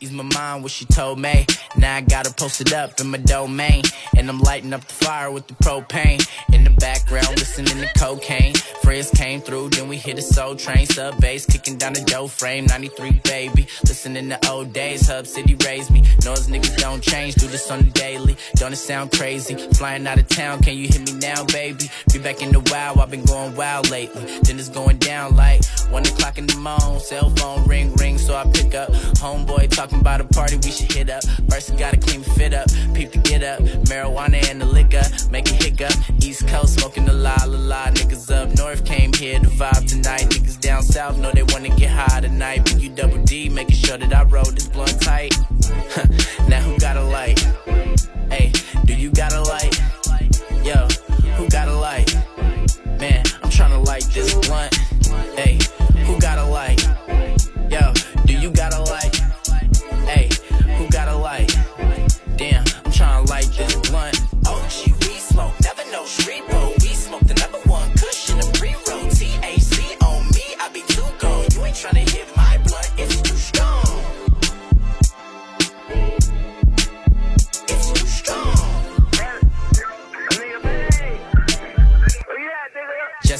[6.80, 8.54] Background, listening to cocaine.
[8.82, 10.86] Friends came through, then we hit a soul train.
[10.86, 12.64] Sub bass kicking down the dough frame.
[12.66, 13.66] 93 baby.
[13.86, 16.02] Listening to old days, Hub City raised me.
[16.24, 18.36] Knows niggas don't change, do this on the daily.
[18.56, 19.54] Don't it sound crazy?
[19.74, 21.90] Flying out of town, can you hit me now, baby?
[22.12, 24.24] Be back in the wild, I've been going wild lately.
[24.42, 26.98] Then it's going down like one o'clock in the morning.
[27.00, 28.90] Cell phone ring ring, so I pick up.
[29.20, 31.22] Homeboy talking about a party we should hit up.
[31.50, 33.60] First, gotta clean fit up, peep to get up.
[33.90, 35.92] Marijuana and the liquor, make a hiccup.
[36.22, 37.84] East Coast smoking the la la la.
[37.86, 40.26] Niggas up north came here to vibe tonight.
[40.30, 42.64] Niggas down south know they wanna get high tonight.
[42.64, 45.34] But you double D, making sure that I roll this blunt tight.
[46.48, 47.40] now who got a light?
[48.30, 48.52] Hey,
[48.84, 49.74] do you got a light?
[50.64, 50.86] Yo,
[51.36, 52.14] who got a light?
[52.98, 54.74] Man, I'm trying to light this blunt.
[55.36, 55.58] Hey,
[56.04, 56.89] who got a light?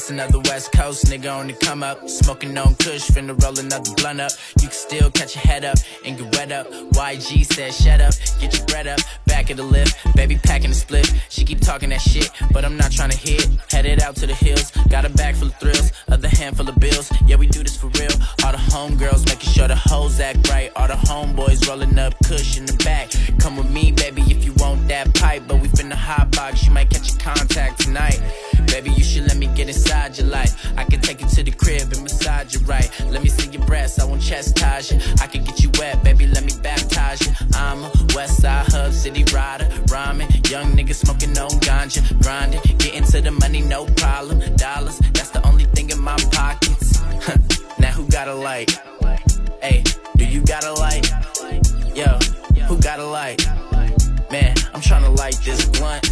[0.01, 2.09] Just another West Coast nigga on the come up.
[2.09, 4.31] Smoking on Kush, finna roll another blunt up.
[4.59, 6.67] You can still catch your head up and get wet up.
[6.93, 8.99] YG said, shut up, get your bread up.
[9.41, 11.11] Back of the lift, baby packing the split.
[11.29, 13.49] She keep talking that shit, but I'm not trying to hit.
[13.71, 17.11] Headed out to the hills, got a bag full of thrills, other handful of bills.
[17.25, 18.11] Yeah, we do this for real.
[18.45, 20.71] All the homegirls making sure the hoes act right.
[20.75, 23.09] All the homeboys rolling up Kush in the back.
[23.39, 25.41] Come with me, baby, if you want that pipe.
[25.47, 28.21] But we finna hot box, you might catch a contact tonight.
[28.67, 30.71] Baby, you should let me get inside your life.
[30.77, 32.89] I can take you to the crib and massage you right.
[33.09, 34.99] Let me see your breasts, I won't chastise you.
[35.19, 37.33] I can get you wet, baby, let me baptize you.
[37.55, 40.29] I'm a West Side Hub City rider, rhyming.
[40.49, 42.61] Young nigga smoking on ganja, grinding.
[42.77, 44.39] Getting to the money, no problem.
[44.55, 47.01] Dollars, that's the only thing in my pockets.
[47.79, 48.79] now who got a light?
[49.61, 49.83] Hey,
[50.17, 51.09] do you got a light?
[51.95, 52.17] Yo,
[52.67, 53.45] who got a light?
[54.31, 56.05] Man, I'm trying to light this blunt.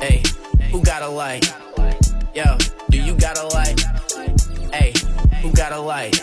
[0.00, 0.22] Hey,
[0.70, 1.52] who got a light?
[2.34, 2.56] Yo,
[2.90, 3.80] do you got a light?
[4.72, 4.92] Hey,
[5.40, 6.22] who got a light?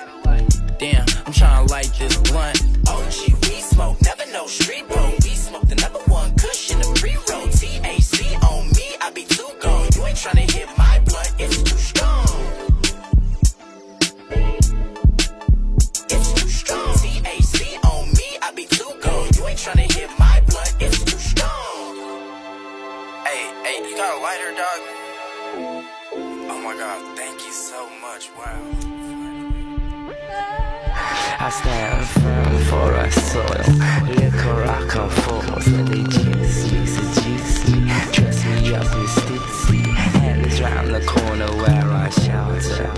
[0.78, 2.62] Damn, I'm trying to light this blunt.
[2.88, 5.21] OG, we smoke, never know street bro.
[10.12, 12.28] Ain't tryna hit my blunt, it's too strong.
[16.10, 16.96] It's too strong.
[16.98, 19.30] TAC on me, I be too gone.
[19.36, 21.96] You ain't tryna hit my blunt, it's too strong.
[23.26, 24.82] Hey, hey, you got a lighter, dog?
[26.52, 28.30] Oh my god, thank you so much.
[28.38, 28.62] Wow.
[31.40, 33.72] I stand firm for a soil.
[34.20, 37.80] Liquor I come for, so they juice me, seduce me,
[38.12, 39.21] dress me up
[40.62, 42.92] round the corner where I shelter.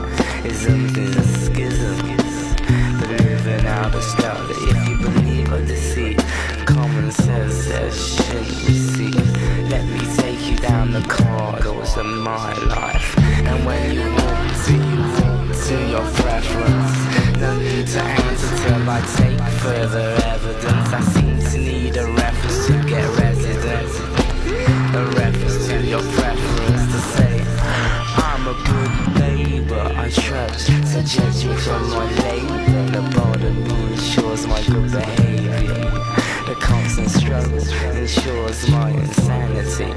[0.44, 2.18] Is a schism.
[3.08, 6.18] Living out of stealth, if you believe or deceit,
[6.66, 9.70] common sense says shouldn't receive.
[9.70, 13.18] Let me take you down the corridors of my life.
[13.18, 16.96] And when you walk to, you walk to your preference.
[17.40, 20.90] No need to answer till I take further evidence.
[21.00, 23.96] I seem to need a reference to get residence.
[24.96, 25.63] A reference
[30.34, 32.92] trust, so judge me from my labor.
[32.92, 33.48] The border
[33.92, 35.80] ensures my good behavior.
[36.48, 37.64] The constant struggle
[38.02, 39.94] ensures my insanity.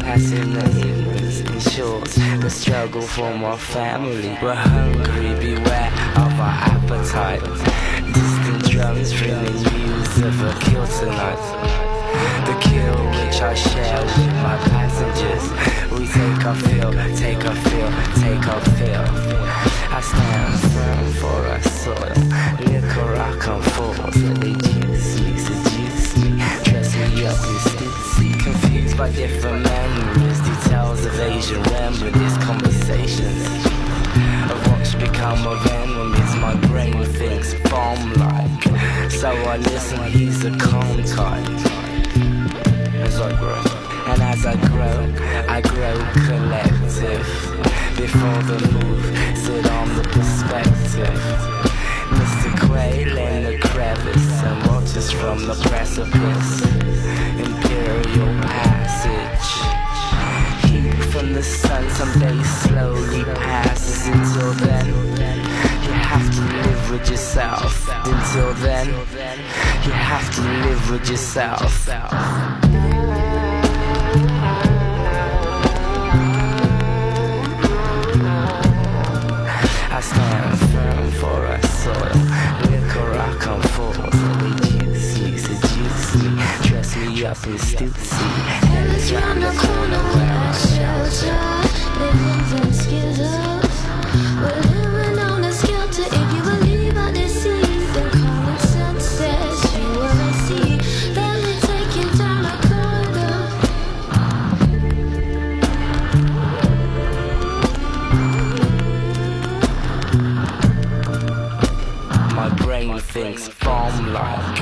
[0.00, 4.36] Passing the ignorance ensures the struggle for my family.
[4.42, 5.92] We're hungry, beware
[6.24, 7.42] of our appetite.
[8.14, 11.91] Distant drums ringing news of a kill tonight.
[12.46, 15.44] The kill which I share with my passengers.
[15.90, 17.90] We take a fill, take a fill,
[18.22, 19.06] take our fill.
[19.94, 22.18] I stand firm for a soil.
[22.66, 26.30] Liquor I come for, so they juice me, seduce me,
[26.64, 28.40] dress me up in stitsy.
[28.42, 33.46] Confused by different memories, details of Asian remedies, conversations
[34.50, 36.34] of what's become of enemies.
[36.36, 40.02] My brain thinks bomb like, so I listen.
[40.10, 41.91] He's a calm type
[43.12, 43.62] as I grow.
[44.12, 45.00] And as I grow,
[45.48, 45.96] I grow
[46.26, 47.26] collective.
[47.96, 49.04] Before the move,
[49.36, 51.20] sit on the perspective.
[52.18, 52.50] Mr.
[52.66, 56.62] Quail in the crevice and watches from the precipice.
[57.36, 59.48] Imperial passage.
[60.70, 64.08] Heat from the sun someday slowly passes.
[64.08, 67.88] Until then, you have to live with yourself.
[68.04, 68.88] Until then,
[69.84, 71.88] you have to live with yourself.
[79.94, 82.16] I stand firm for a soil.
[82.70, 86.30] Liquor I come for, juice me, seduce me,
[86.62, 88.22] dress me up in stitsy.
[88.72, 91.36] And it's round the corner where I shelter.
[92.00, 93.72] Living in schisms.
[113.11, 114.57] thinks bomb like,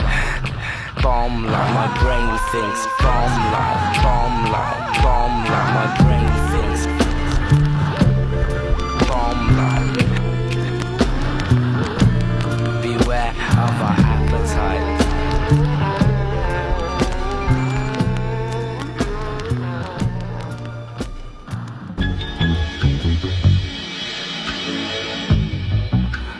[1.01, 1.73] bomb like.
[1.73, 5.69] My brain thinks bomb like, bomb like, bomb like.
[5.77, 6.83] My brain thinks
[9.07, 9.95] bomb like.
[12.81, 13.33] Beware
[13.63, 14.91] of our appetite.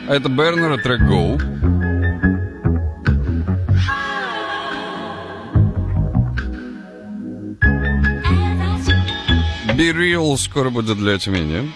[0.08, 1.36] А это Бернер и трек Go.
[9.81, 11.71] Be Real скоро будет для Тюмени.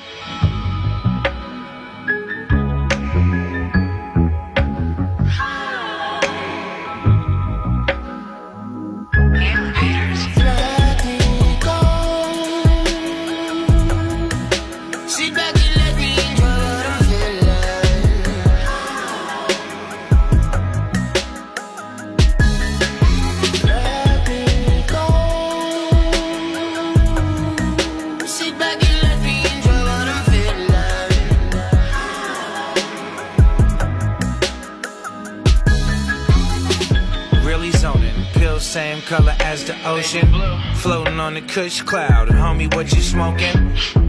[41.55, 42.27] Kush cloud.
[42.27, 43.55] And homie, what you smoking?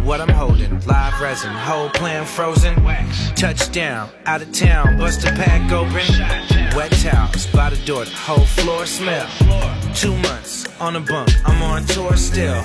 [0.05, 0.80] What I'm holding.
[0.80, 1.53] Live resin.
[1.53, 2.74] Whole plan frozen.
[3.36, 4.11] Touchdown.
[4.26, 4.99] Out of town.
[4.99, 6.05] Bust a pack open.
[6.76, 7.47] Wet towels.
[7.47, 8.05] By the door.
[8.05, 9.28] The whole floor smell.
[9.94, 11.30] Two months on a bunk.
[11.44, 12.64] I'm on tour still.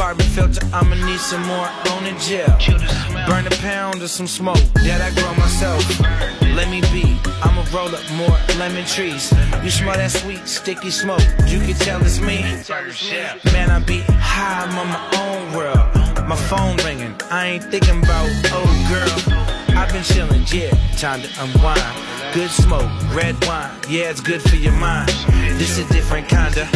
[0.00, 0.66] Carbon filter.
[0.72, 2.48] I'ma need some more on the gel.
[3.28, 5.84] Burn a pound of some smoke that I grow myself.
[6.56, 7.20] Let me be.
[7.42, 9.30] I'ma roll up more lemon trees.
[9.62, 11.20] You smell that sweet, sticky smoke.
[11.46, 12.40] You can tell it's me.
[13.52, 16.26] Man, I be high, I'm on my own world.
[16.26, 17.14] My phone ringing.
[17.30, 18.26] I ain't thinking about
[18.56, 19.76] oh girl.
[19.76, 20.70] I've been chilling, yeah.
[20.96, 22.32] Time to unwind.
[22.32, 23.70] Good smoke, red wine.
[23.86, 25.10] Yeah, it's good for your mind.
[25.60, 26.66] This a different kinda.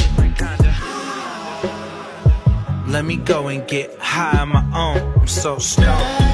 [2.94, 5.20] Let me go and get high on my own.
[5.22, 6.33] I'm so stoned.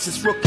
[0.00, 0.39] Heavy, no nonsense.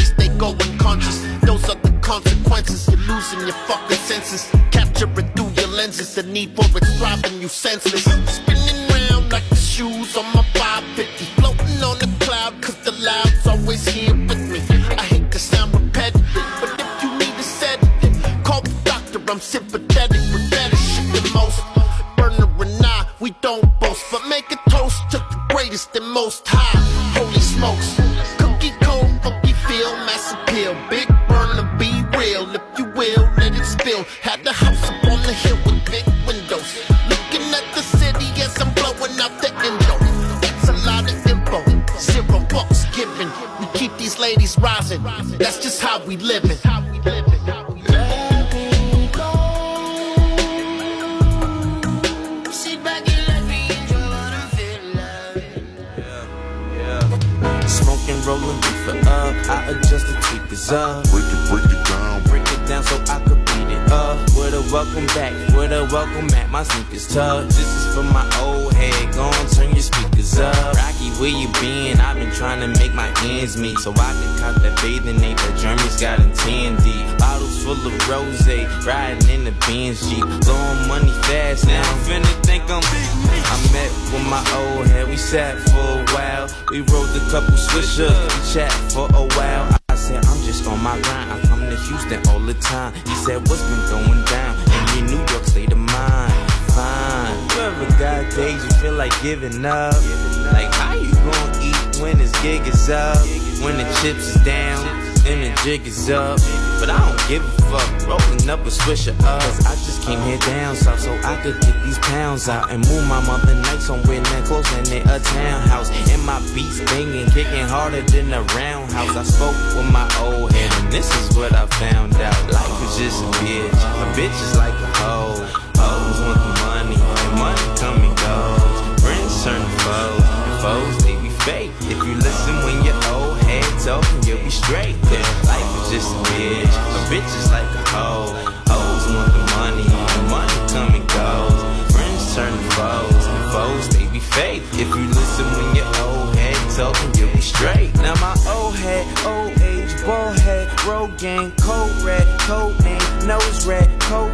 [100.52, 103.18] Like, how you gonna eat when this gig is up?
[103.64, 105.03] When the chips is down?
[105.26, 106.40] and the jig is up.
[106.80, 109.44] But I don't give a fuck, rolling up a swisher up.
[109.65, 113.07] I just came here down south so I could get these pounds out and move
[113.07, 115.90] my mother night somewhere not close and in a townhouse.
[116.11, 119.15] And my beats banging, kicking harder than a roundhouse.
[119.15, 122.52] I spoke with my old head and this is what I found out.
[122.52, 125.64] Life is just a bitch, a bitch is like a hoe.
[125.76, 129.02] Hoes want the money, and money come and goes.
[129.03, 130.23] Friends turn to foes,
[130.64, 131.72] foes, they be fake.
[131.91, 134.95] If you listen when your old head talking, you'll be straight.
[135.11, 138.31] Cause life is just a bitch, a bitch is like a hoe.
[138.72, 141.60] Hoes want the money, the money come and goes.
[141.91, 144.64] Friends turn to foes, and foes, they be fake.
[144.80, 147.94] If you listen when your old head talking, you'll be straight.
[147.95, 153.68] Now my old head, old age, bull head, road gang, cold red, cold name, nose
[153.68, 154.31] red, cold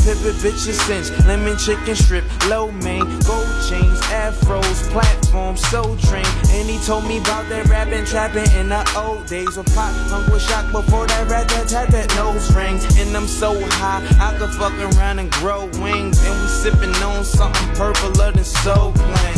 [0.00, 6.26] favorite bitches since lemon chicken strip, low main, gold chains, afros, platform, soul train.
[6.50, 9.56] And he told me about that rapping, trapping in the old days.
[9.56, 12.84] When Pop hung with shock before that rat that had that nose rings.
[12.98, 16.18] And I'm so high, I could fuck around and grow wings.
[16.24, 19.36] And we sipping on something purpler than soul plain.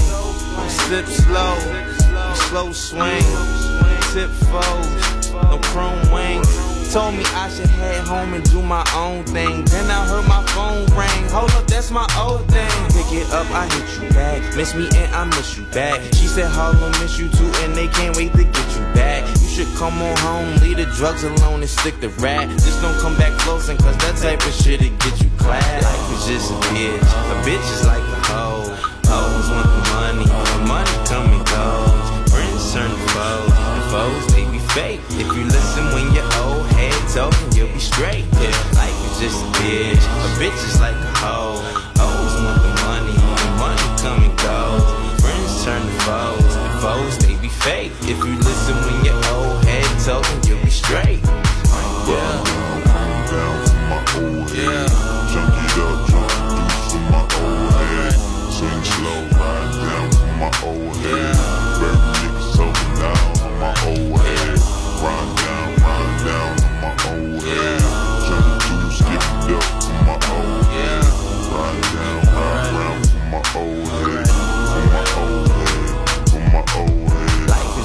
[0.68, 1.56] Sip slow,
[2.34, 3.22] slow swing,
[4.12, 6.71] tip fold, no chrome wings.
[6.92, 9.64] Told me I should head home and do my own thing.
[9.64, 11.24] Then I heard my phone ring.
[11.32, 12.68] Hold up, that's my old thing.
[12.92, 14.44] Pick it up, I hit you back.
[14.54, 16.02] Miss me and I miss you back.
[16.12, 19.24] She said Harlem miss you too, and they can't wait to get you back.
[19.40, 22.50] You should come on home, leave the drugs alone and stick the rat.
[22.60, 25.82] Just don't come back closing, cause that type of shit it get you clapped.
[25.82, 27.00] Life is just a bitch.
[27.00, 28.68] A bitch is like a hoe.
[29.08, 32.28] Hoes want the money, the money come and goes.
[32.28, 35.00] Friends turn to foes, the foes they be fake.
[35.16, 36.51] If you listen when you're old
[36.82, 38.24] head talking, you'll be straight.
[38.42, 40.02] Yeah, life is just a bitch.
[40.02, 41.62] A bitch is like a hoe.
[42.00, 44.84] Hoes want the money, the money come and goes.
[45.22, 47.92] Friends turn to foes, the foes they be fake.
[48.02, 51.22] If you listen when you're old head talking, you'll be straight.
[52.08, 52.62] Yeah.
[54.52, 54.86] Yeah.
[55.32, 58.16] Chunk it up, chunk deuce in my old head.
[58.52, 61.31] Swing slow, ride down on my old head.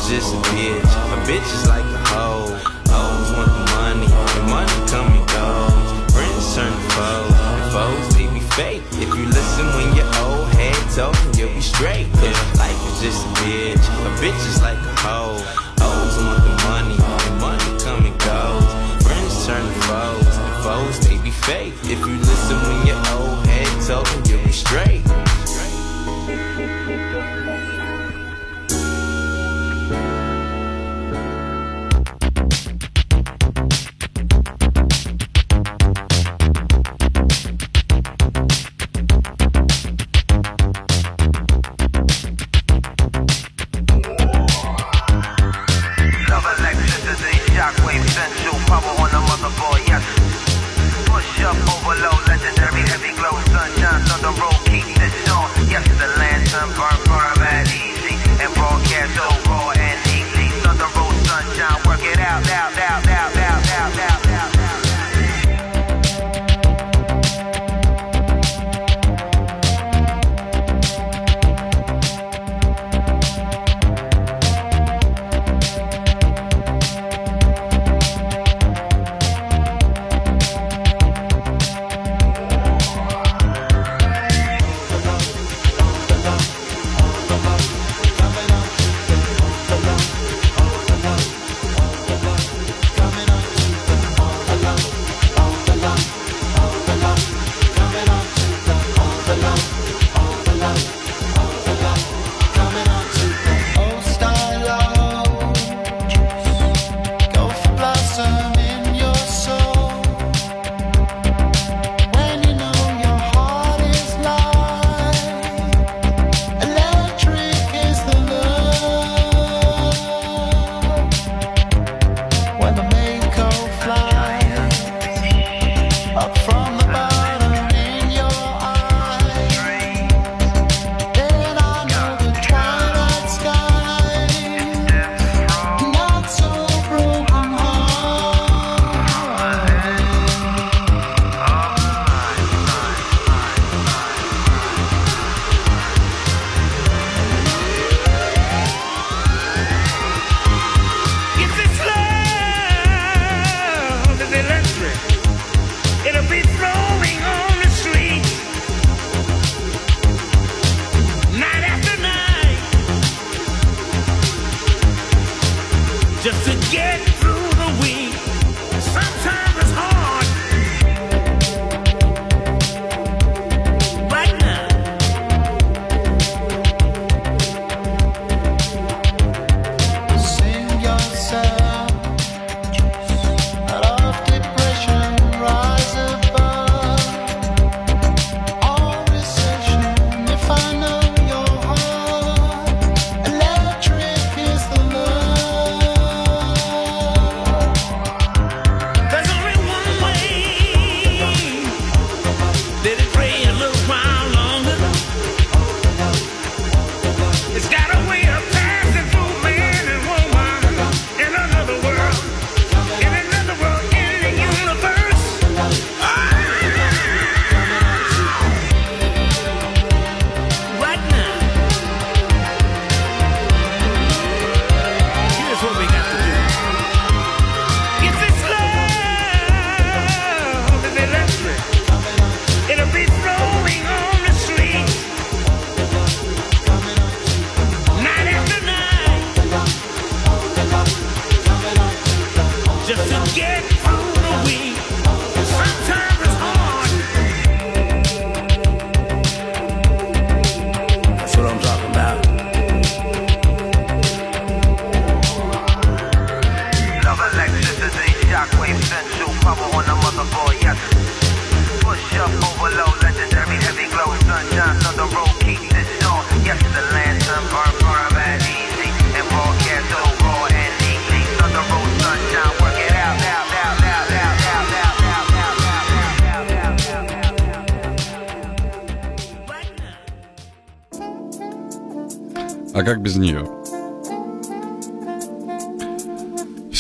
[0.07, 0.91] Just a bitch.
[1.11, 2.47] A bitch is like a hoe.
[2.87, 6.13] Hoes want the money, the money come and goes.
[6.15, 8.83] Friends turn to foes, the foes they be fake.
[9.03, 12.07] If you listen when you're old head talking, you'll be straight.
[12.23, 13.83] Yeah, life is just a bitch.
[14.07, 15.43] A bitch is like a hoe.
[15.83, 18.69] Hoes want the money, the money come and goes.
[19.03, 21.73] Friends turn to foes, the foes they be fake.
[21.83, 24.26] If you listen when you're old head talking,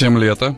[0.07, 0.55] Всем лета.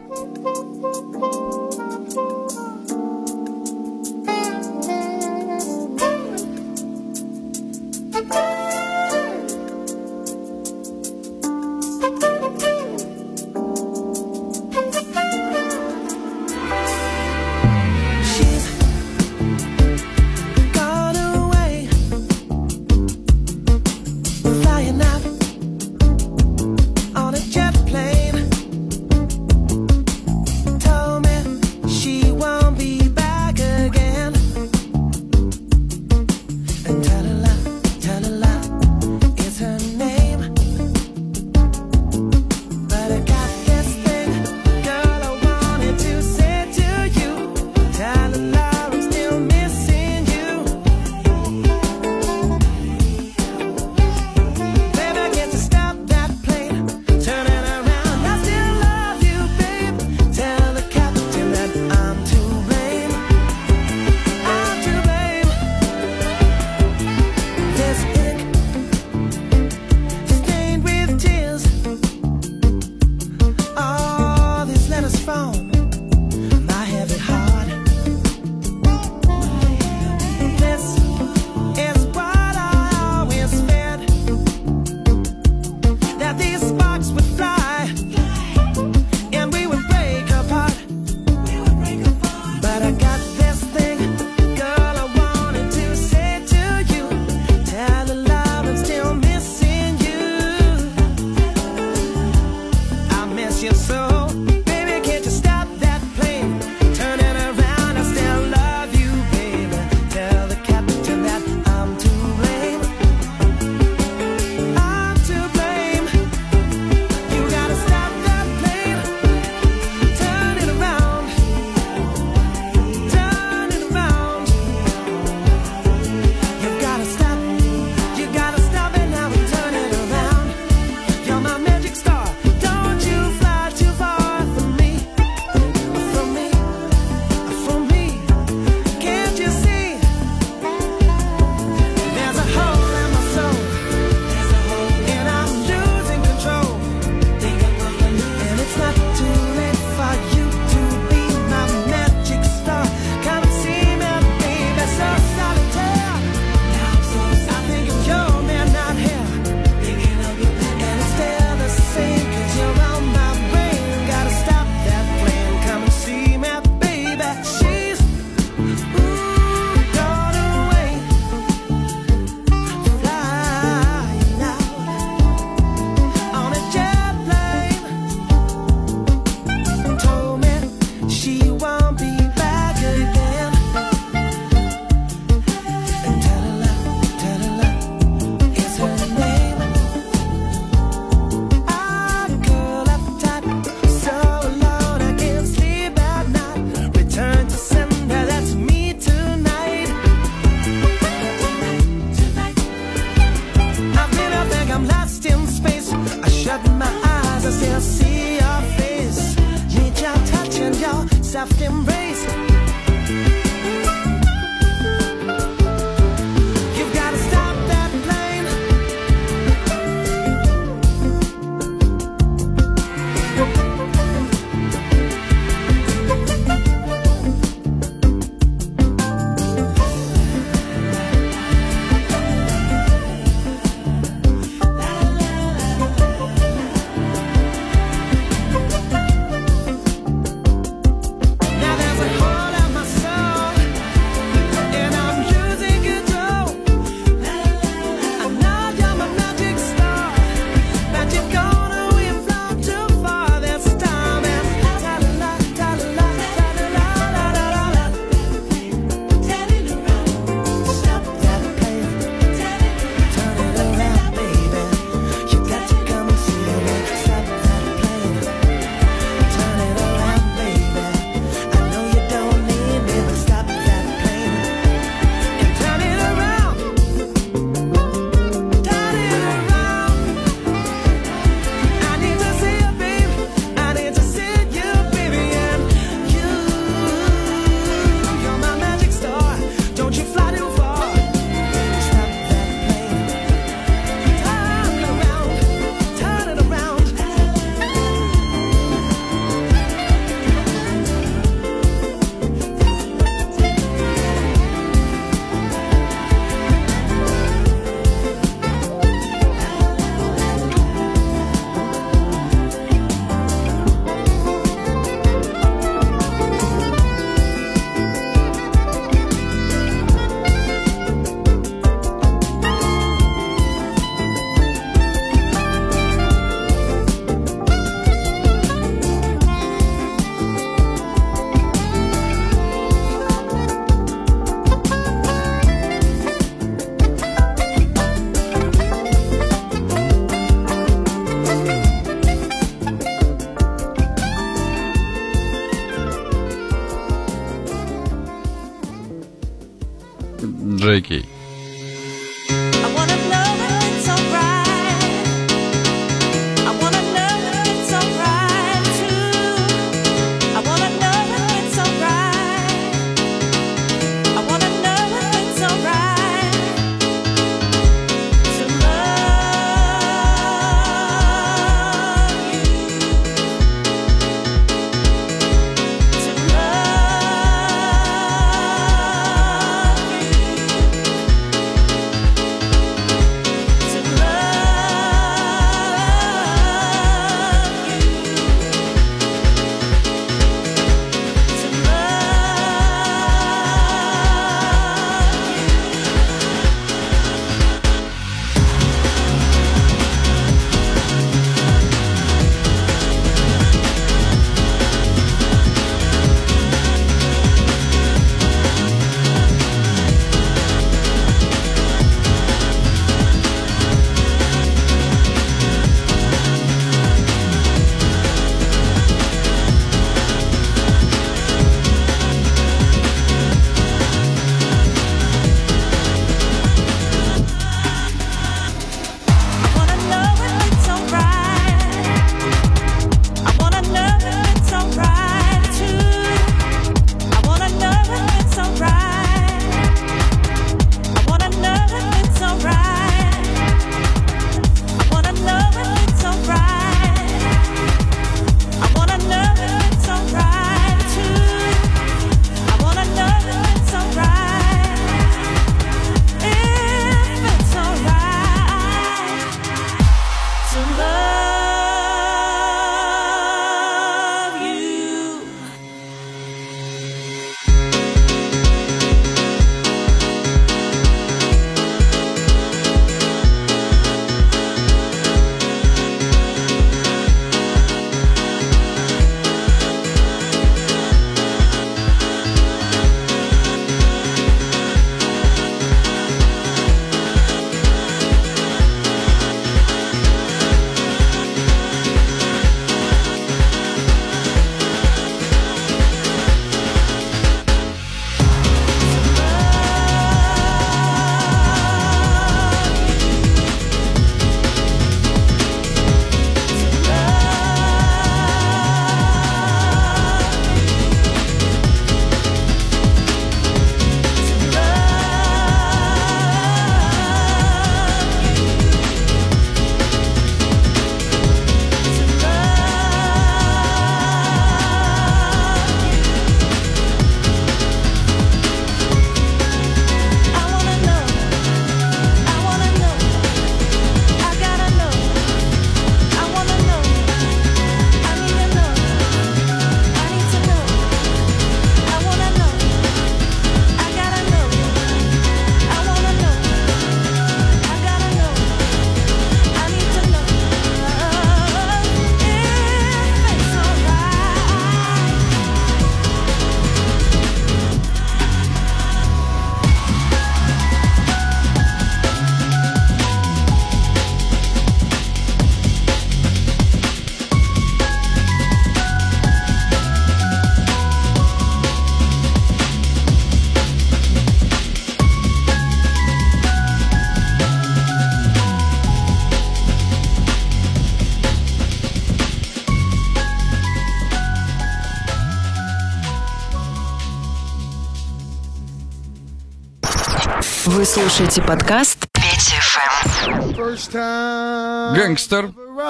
[350.80, 351.09] aqui.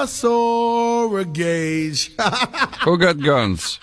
[0.07, 2.11] Saw a gauge.
[2.85, 3.79] Who got guns?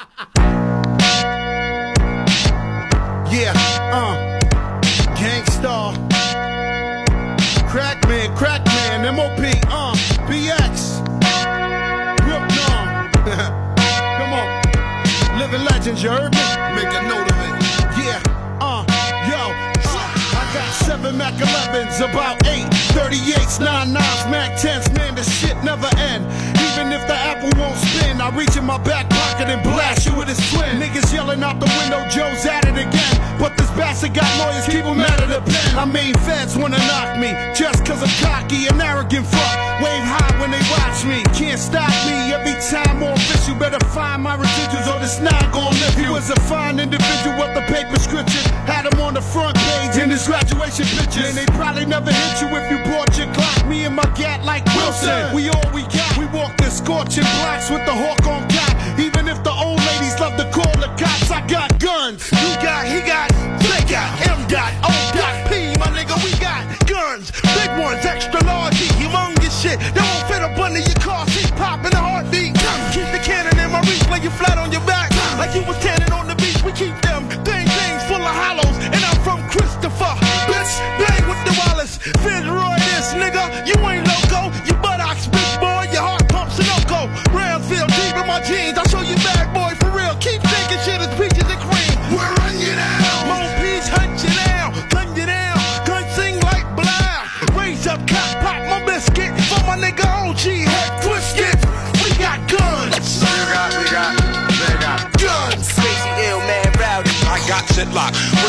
[28.36, 30.76] Reach in my back pocket and blast you with his twin.
[30.76, 33.14] Niggas yelling out the window, Joe's at it again.
[33.40, 35.76] But this bastard got lawyers, keep him out of the pen.
[35.76, 39.56] I mean, feds wanna knock me just cause I'm cocky and arrogant fuck.
[39.80, 42.32] Wave high when they watch me, can't stop me.
[42.36, 46.12] Every time more official, better find my residuals or this nine gon' lift you.
[46.12, 48.44] Was a fine individual with the paper scripture.
[48.68, 51.32] Had him on the front page in his graduation pictures.
[51.32, 53.66] And they probably never hit you if you bought your clock.
[53.66, 55.34] Me and my gat like Wilson.
[55.34, 56.05] We all we got.
[56.36, 58.45] Walk the scorching blocks with the hawk on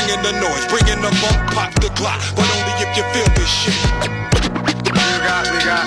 [0.07, 0.17] locked.
[0.17, 2.21] Bring in the noise, bring in the funk, pop the clock.
[2.35, 3.75] But only if you feel this shit.
[4.87, 5.85] You got, we got,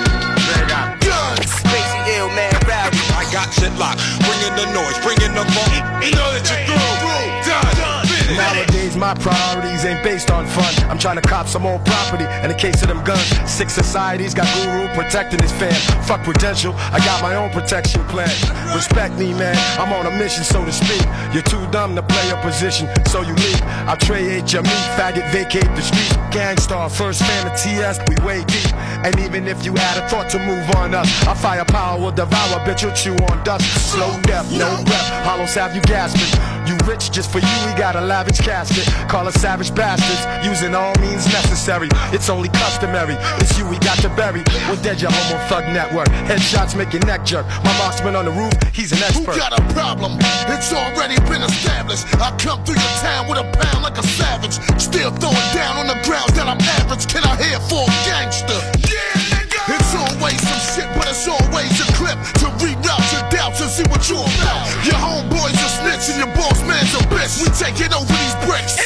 [0.53, 1.49] they got guns.
[1.65, 2.97] Crazy ill man rowdy.
[3.13, 4.01] I got shit locked.
[4.21, 5.73] Bring in the noise, bring in the funk.
[6.03, 7.21] You know that you're through.
[7.45, 8.05] Done.
[8.05, 8.37] Finish.
[8.37, 10.71] Nowadays, my priorities ain't based on fun.
[10.87, 12.25] I'm trying to cop some old property.
[12.43, 15.73] In the case of them guns, six societies got guru protecting his fam.
[16.03, 18.29] Fuck prudential, I got my own protection plan.
[18.75, 19.57] Respect me, man.
[19.81, 21.01] I'm on a mission, so to speak.
[21.33, 23.61] You're too dumb to play a position, so you leave.
[23.89, 26.13] I trade your meat, faggot, vacate the street.
[26.31, 28.71] Gang Starr, first fan of TS, we way deep.
[29.03, 32.59] And even if you had a thought to move on us, our firepower will devour,
[32.67, 33.65] bitch, you'll chew on dust.
[33.91, 36.60] Slow death, no breath, hollows have you gasping.
[36.67, 38.85] You rich just for you, we got a lavish casket.
[39.09, 41.89] Call us savage bastards, using all means necessary.
[42.13, 43.15] It's only customary.
[43.41, 44.43] It's you we got to bury.
[44.69, 46.07] We're dead, your homo thug network.
[46.29, 47.47] Headshots make your neck jerk.
[47.63, 49.33] My marksman on the roof, he's an expert.
[49.33, 50.17] Who got a problem?
[50.53, 52.05] It's already been established.
[52.21, 54.59] I come through your town with a pound like a savage.
[54.79, 57.07] Still throwing down on the grounds that I'm average.
[57.07, 58.59] Can I hear for a gangster?
[58.85, 59.01] Yeah,
[59.33, 59.59] nigga.
[59.71, 63.85] It's always some shit, but it's always a clip to reroute your doubts and see
[63.89, 64.67] what you're about.
[64.85, 67.37] Your homeboys a snitch and your boss man's a bitch.
[67.37, 68.81] We taking over these bricks.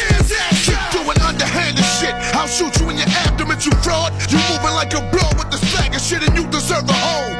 [0.68, 2.11] Keep doing underhanded shit.
[2.36, 4.11] I'll shoot you in your abdomen, you fraud.
[4.27, 7.32] You moving like a blow with the swagger shit, and you deserve a hole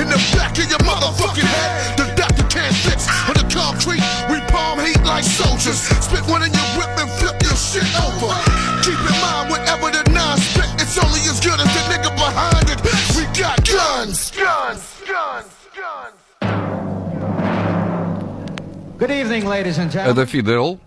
[0.00, 2.00] in the back of your motherfucking head.
[2.00, 4.00] The doctor can't fix on the concrete.
[4.32, 5.84] We palm heat like soldiers.
[6.00, 8.32] Spit one in your whip and flip your shit over.
[8.80, 12.72] Keep in mind, whatever the nine spit, it's only as good as the nigga behind
[12.72, 12.80] it.
[13.12, 15.61] We got guns, guns, guns.
[20.06, 20.78] Это Фидел.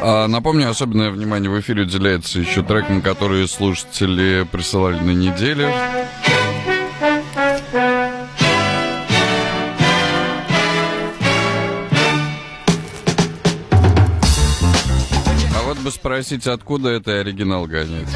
[0.00, 5.68] А, напомню, особенное внимание в эфире уделяется еще трекам, которые слушатели присылали на неделю.
[15.56, 18.08] А вот бы спросить, откуда это оригинал гонять.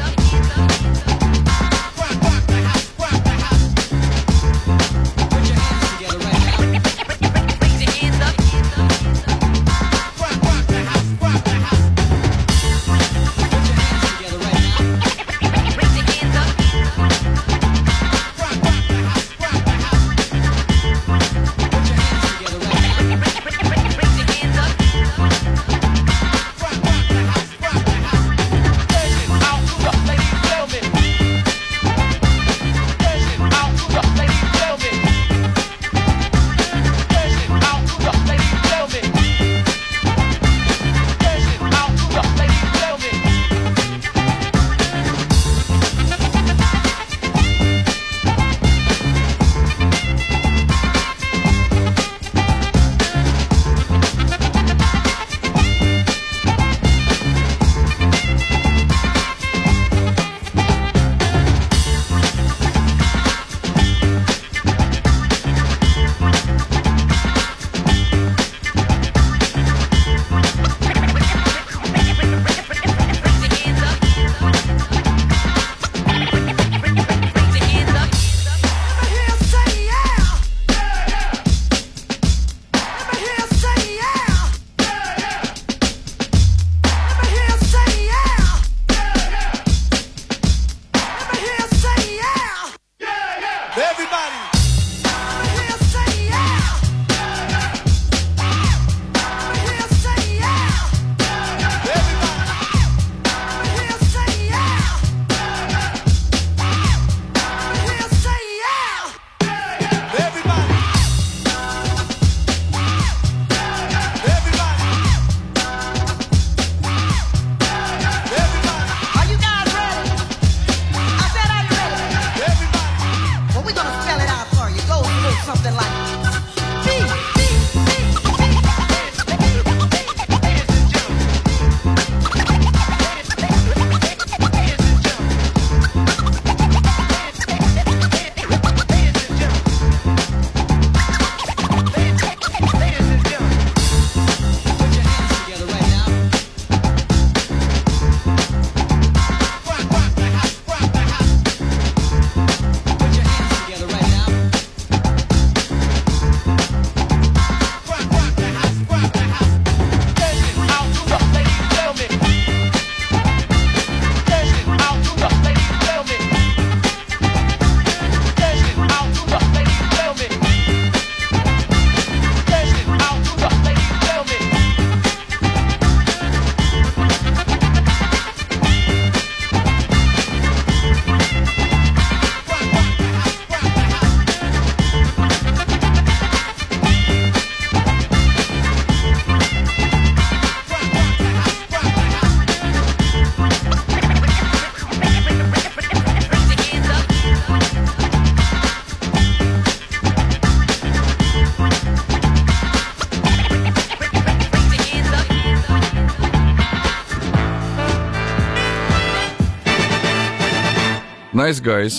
[211.52, 211.94] Nice Guys.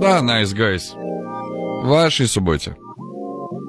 [0.00, 0.94] Да, Nice Guys.
[1.82, 2.74] В вашей субботе.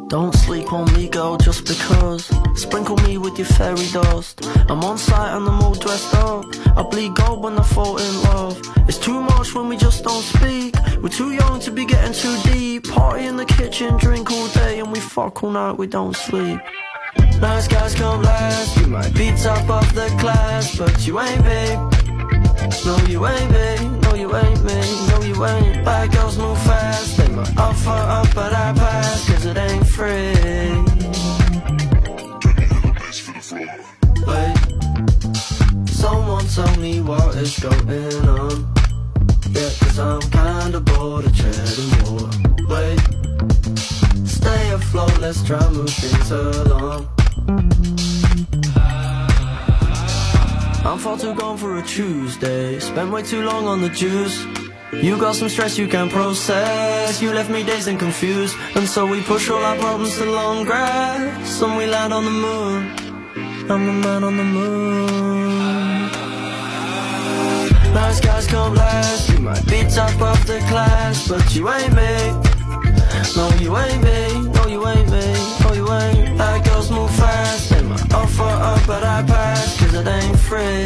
[0.09, 2.31] Don't sleep on me, girl, just because.
[2.55, 4.47] Sprinkle me with your fairy dust.
[4.69, 6.45] I'm on site and I'm all dressed up.
[6.77, 8.57] I bleed gold when I fall in love.
[8.87, 10.75] It's too much when we just don't speak.
[11.03, 12.87] We're too young to be getting too deep.
[12.87, 16.61] Party in the kitchen, drink all day, and we fuck all night, we don't sleep.
[17.41, 18.77] Nice guys come last.
[18.77, 21.90] You might be top of the class, but you ain't babe.
[22.84, 24.02] no, you ain't babe.
[24.02, 24.80] No, you ain't me.
[25.10, 25.84] No, you ain't.
[25.84, 27.16] Bad girls move fast.
[27.16, 30.32] They might offer up, but I pass, cause it ain't free.
[34.26, 34.56] Wait.
[35.88, 38.71] Someone tell me what is going on.
[51.34, 52.78] Gone for a Tuesday.
[52.78, 54.46] Spent way too long on the juice.
[54.92, 57.22] You got some stress you can't process.
[57.22, 58.56] You left me dazed and confused.
[58.76, 61.62] And so we push all our problems to long grass.
[61.62, 63.02] And we land on the moon.
[63.70, 66.02] I'm the man on the moon.
[67.94, 69.30] Nice guys come last.
[69.30, 72.52] You might be top of the class, but you ain't me.
[73.36, 74.50] No, you ain't me.
[74.50, 75.26] No, you ain't me.
[75.64, 76.38] No, you ain't.
[76.38, 77.71] That girls move fast.
[78.14, 80.84] Oh, they might offer up, but I pass, cause it ain't free.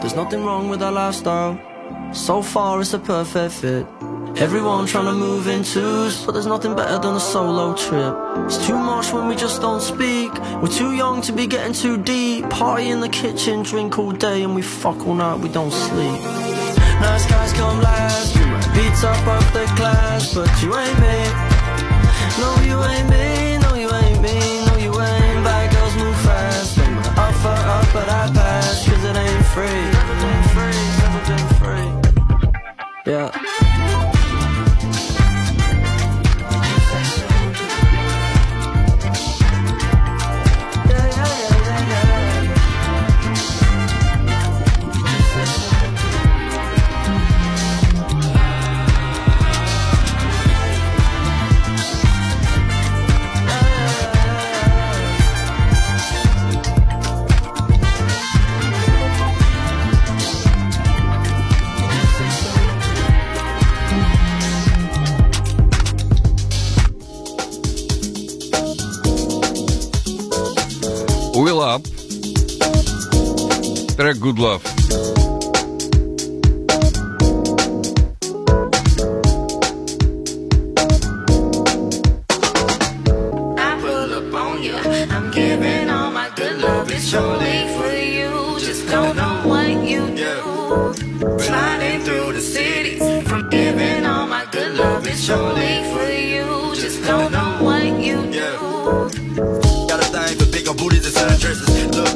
[0.00, 1.58] There's nothing wrong with our lifestyle.
[2.12, 3.86] So far, it's a perfect fit.
[4.36, 8.14] Everyone trying to move in twos, but there's nothing better than a solo trip.
[8.46, 10.32] It's too much when we just don't speak.
[10.62, 12.48] We're too young to be getting too deep.
[12.48, 16.20] Party in the kitchen, drink all day, and we fuck all night, we don't sleep.
[17.00, 18.36] Nice guys come last.
[18.36, 21.49] You might be top of the class, but you ain't me.
[29.54, 30.39] Free.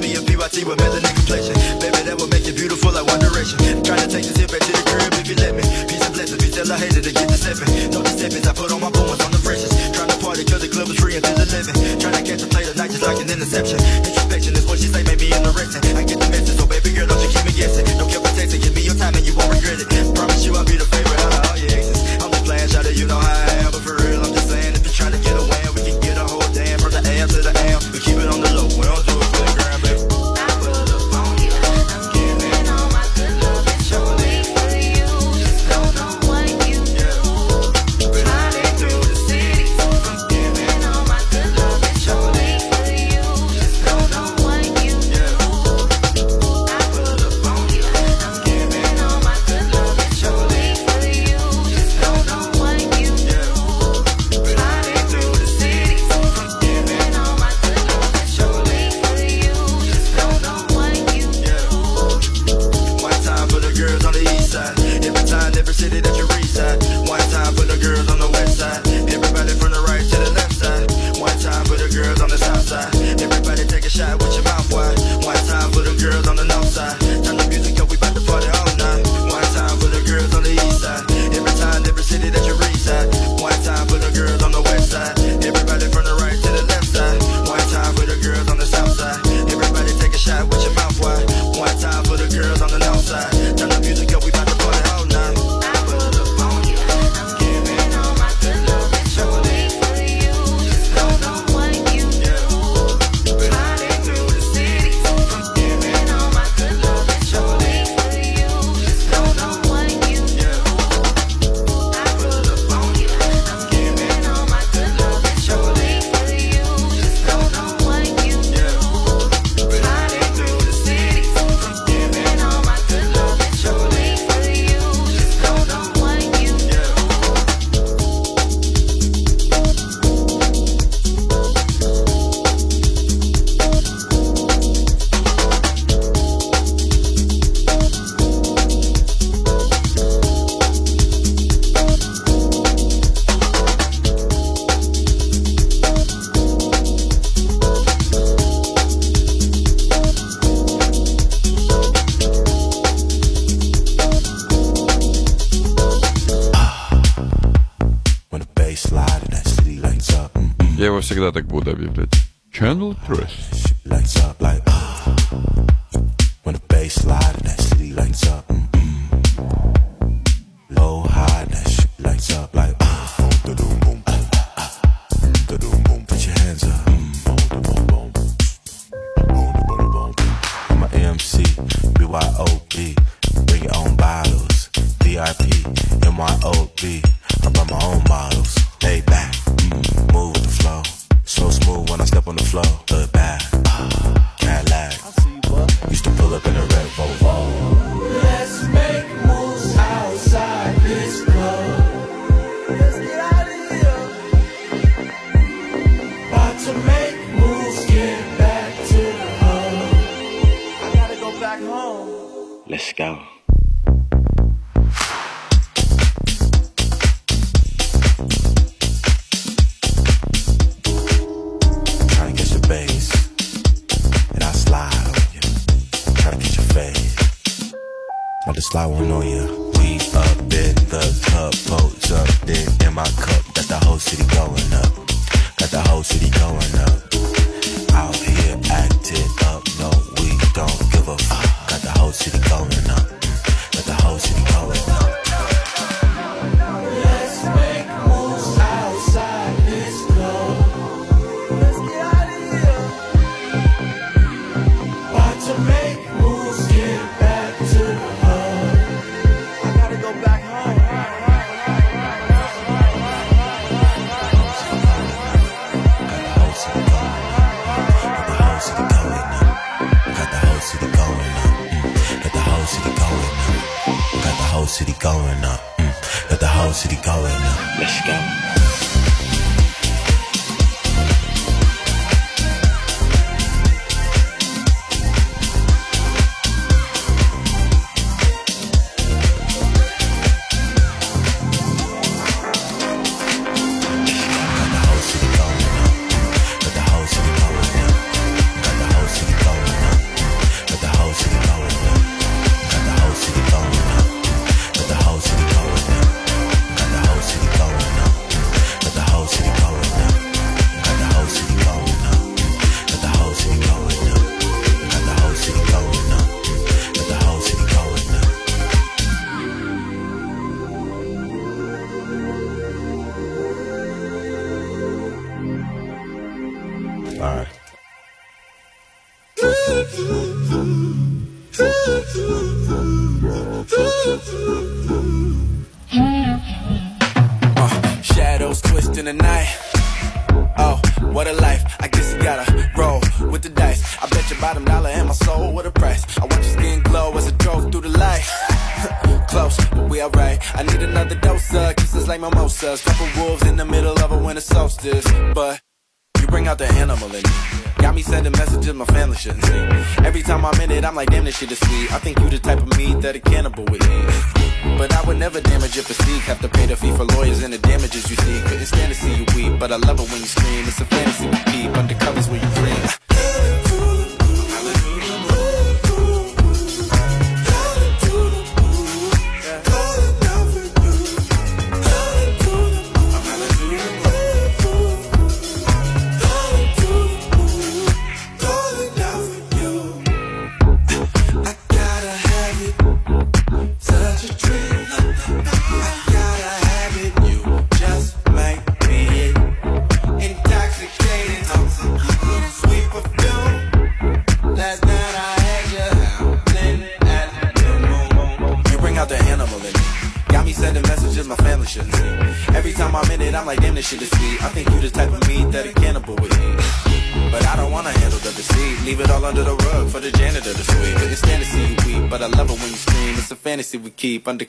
[0.05, 1.54] Me and PYT with melanin complexion.
[3.45, 5.61] One Trying to take this hip back to the crib if you let me.
[5.85, 7.69] Peace and blessings, peace till I hated to get the stepping.
[7.93, 9.77] No deceptions, I put on my bones on the freshest.
[9.93, 12.01] Trying to party cause the club is free until 11.
[12.01, 13.77] Trying to catch a play tonight just like an interception.
[14.01, 15.85] Introspection is what she say, made me anorexic.
[15.93, 17.85] I get the message, so baby girl, don't you keep me guessing.
[18.01, 19.93] Don't care what texting, give me your time and you won't regret it.
[19.93, 21.34] Promise you I'll be the favorite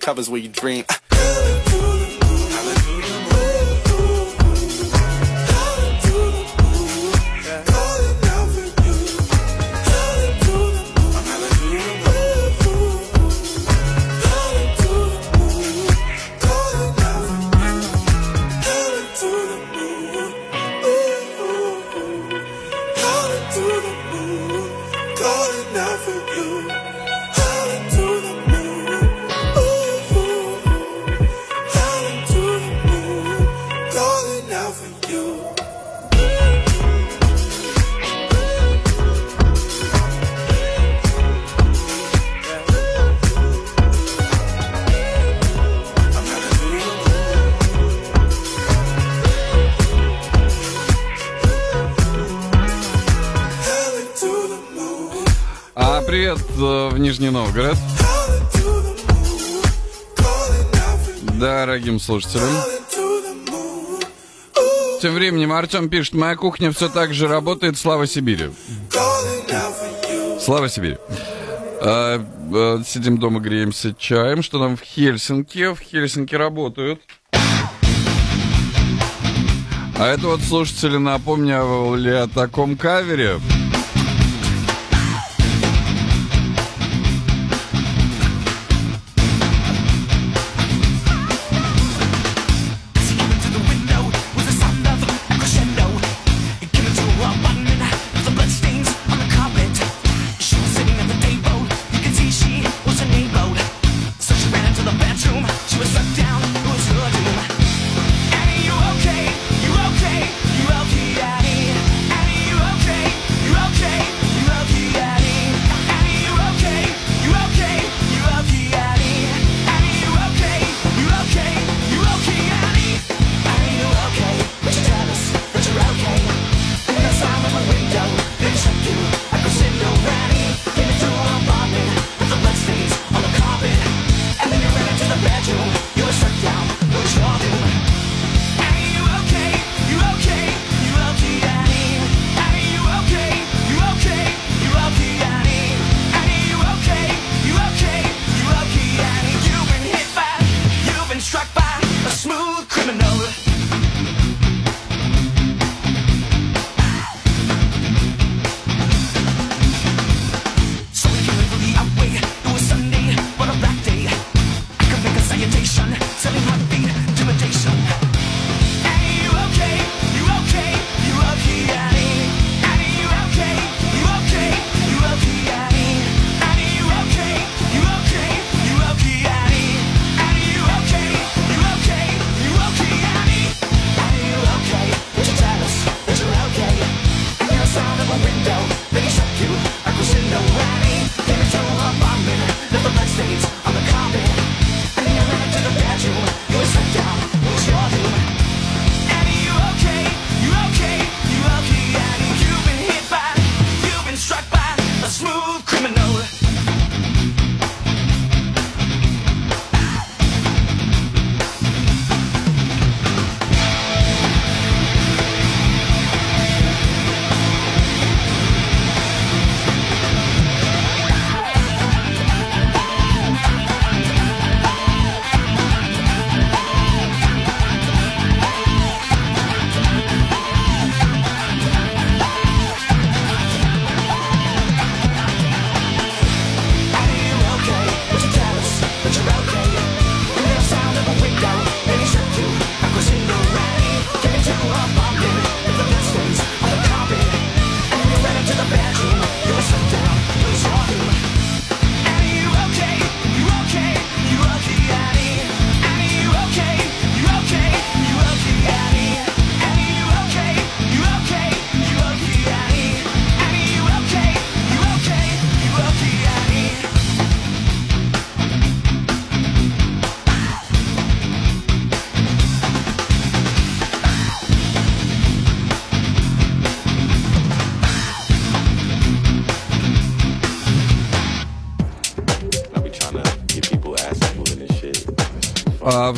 [0.06, 0.85] undercovers where you dream.
[62.22, 62.50] слушателям.
[65.02, 68.52] Тем временем Артем пишет, моя кухня все так же работает, слава Сибири.
[70.40, 70.98] Слава Сибири.
[71.82, 74.42] А, а, сидим дома, греемся чаем.
[74.42, 75.74] Что там в Хельсинки?
[75.74, 77.02] В Хельсинки работают.
[79.98, 83.40] А это вот слушатели напомнили о таком кавере.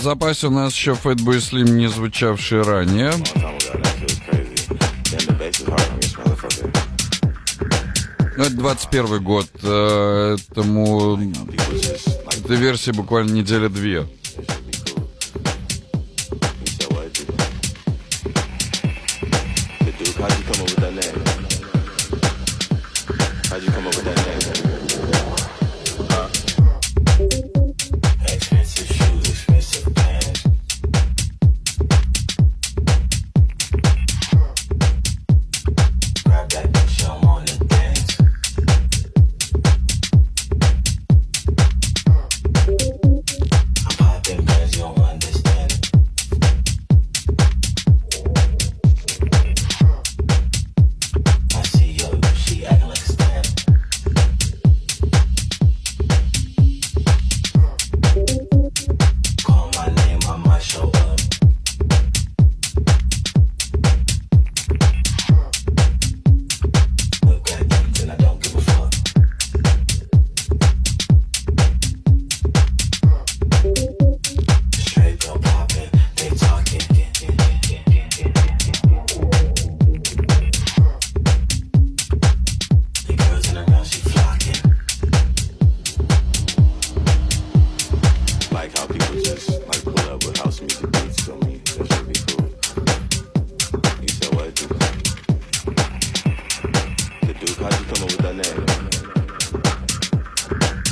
[0.07, 3.11] запасе у нас еще Fatboy Slim, не звучавший ранее.
[8.37, 11.19] Ну, это 21 год, э, этому
[12.37, 14.07] эта версия буквально неделя две.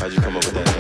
[0.05, 0.74] How'd you come up with that?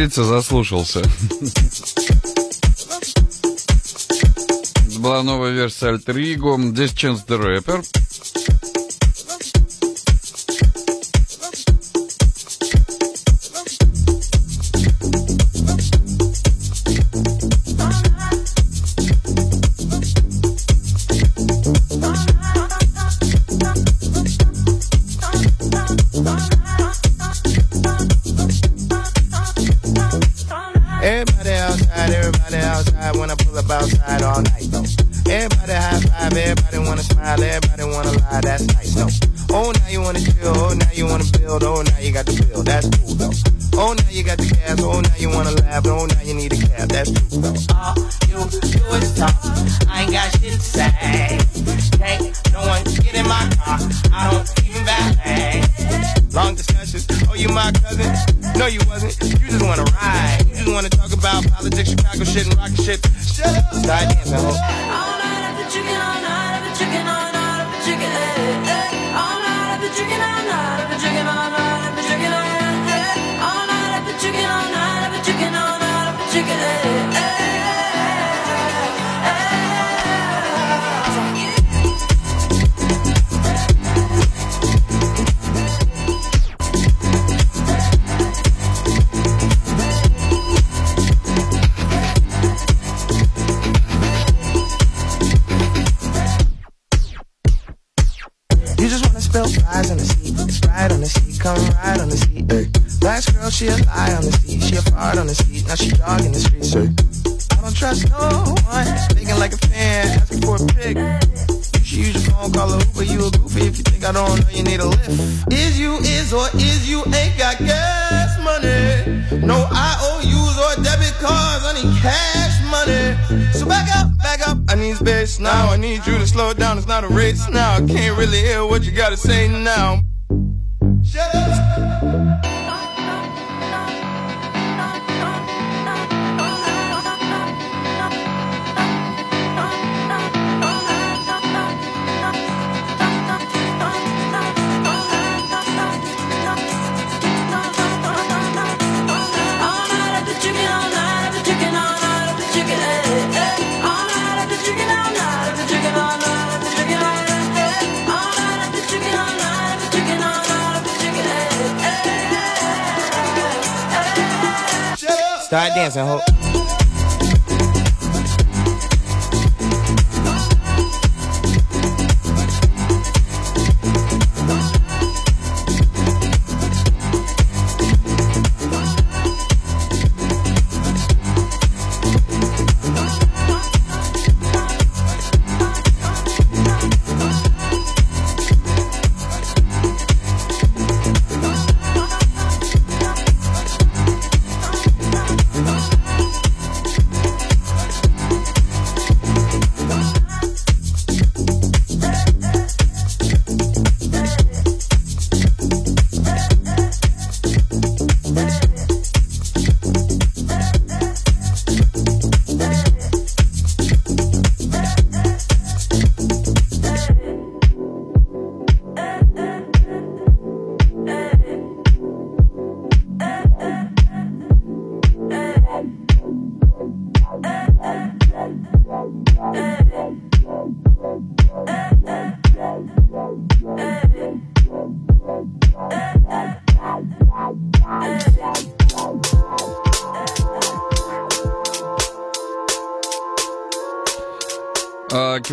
[0.00, 1.02] говорится, заслушался.
[4.98, 6.58] была новая версия Альтер Иго.
[6.58, 7.82] Здесь Ченс Рэпер.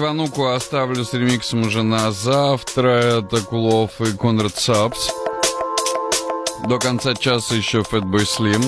[0.08, 3.20] Ивануку оставлю с ремиксом уже на завтра.
[3.20, 5.10] Это Кулов и Конрад Сапс.
[6.66, 8.64] До конца часа еще Fatboy Слим.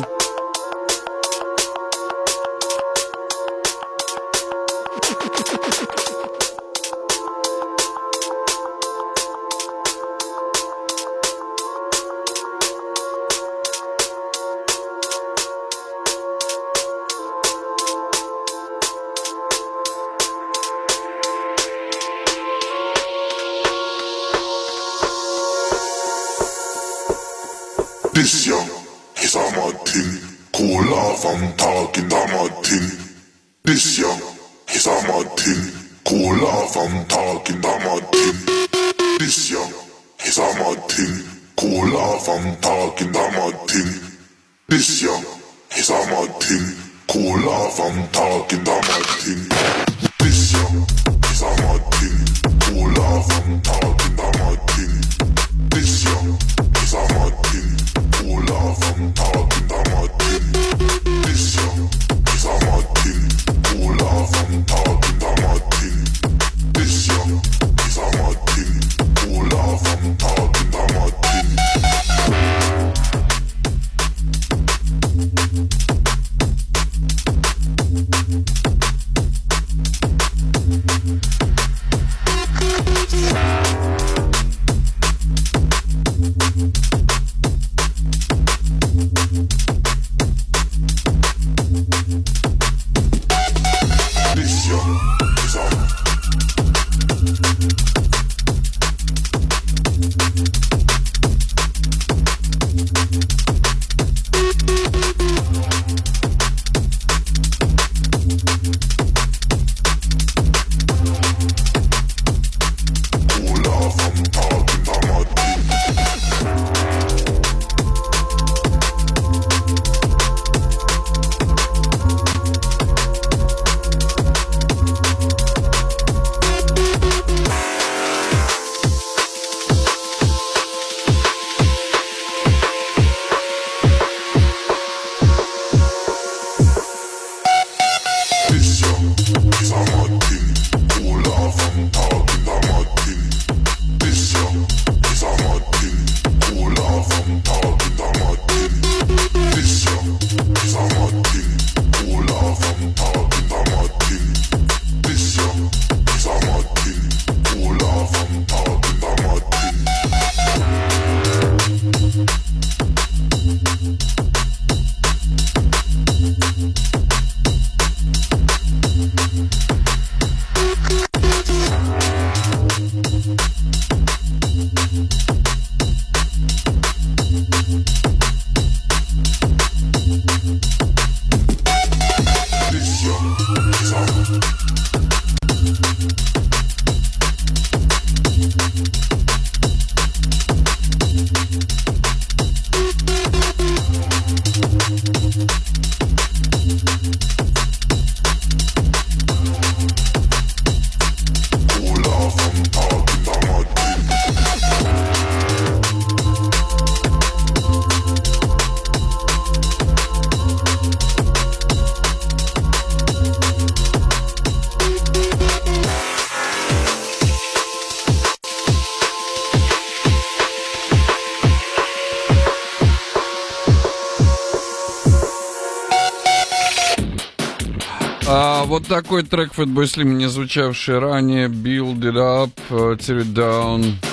[229.02, 234.09] такой трек Fatboy Slim, не звучавший ранее, Build It Up, Tear It Down.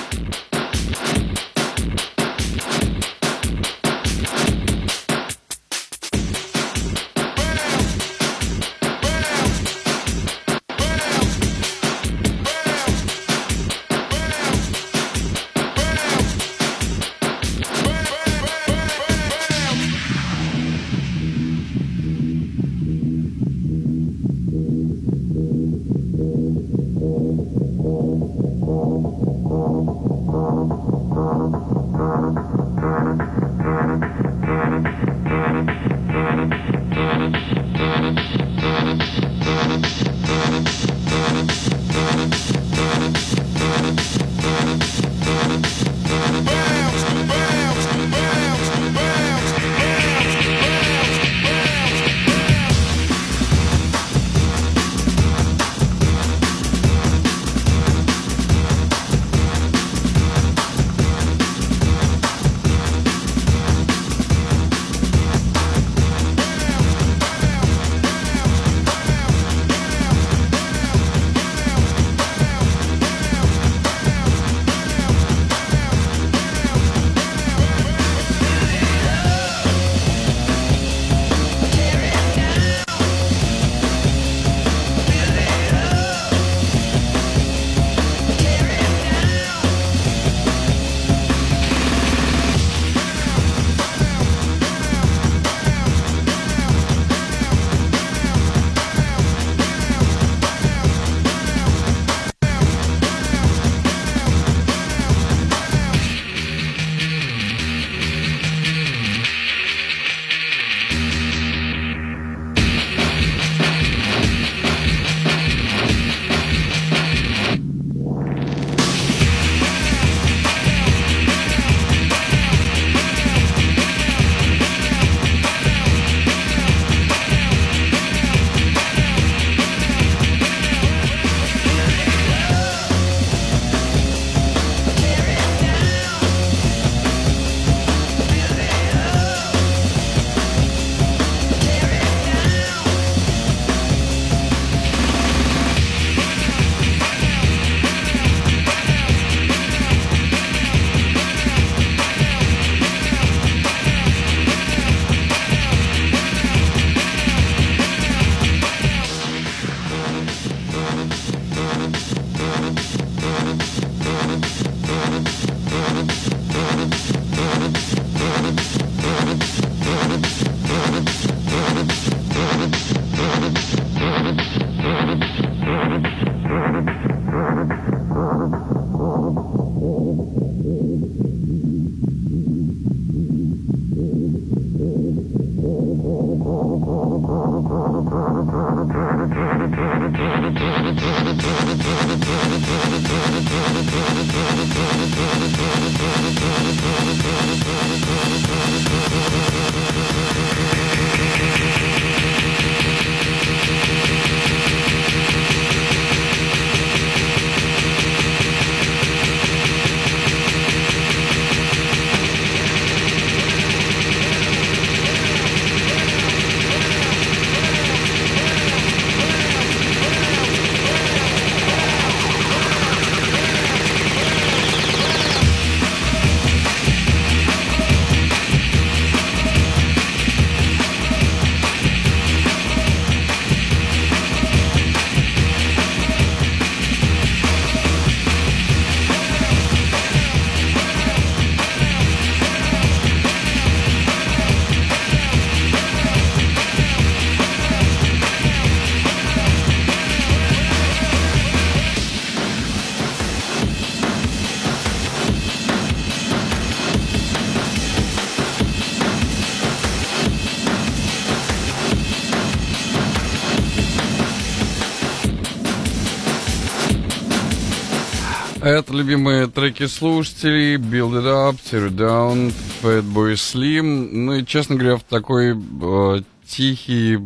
[268.67, 274.09] Это любимые треки слушателей Build It Up, Tear It Down, Fatboy Slim.
[274.11, 277.19] Ну и, честно говоря, в такой э, тихий,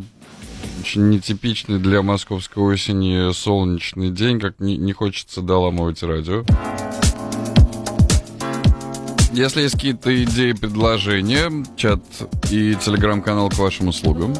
[0.80, 6.44] очень нетипичный для московской осени солнечный день, как не, не хочется доламывать радио.
[9.32, 12.04] Если есть какие-то идеи, предложения, чат
[12.52, 14.32] и телеграм-канал к вашим услугам.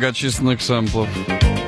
[0.00, 1.59] Многочисленных сэмплов.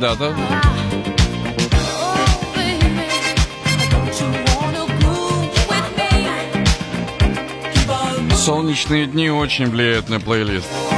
[0.00, 0.34] да-да.
[8.34, 10.89] Солнечные дни очень влияют на плейлист.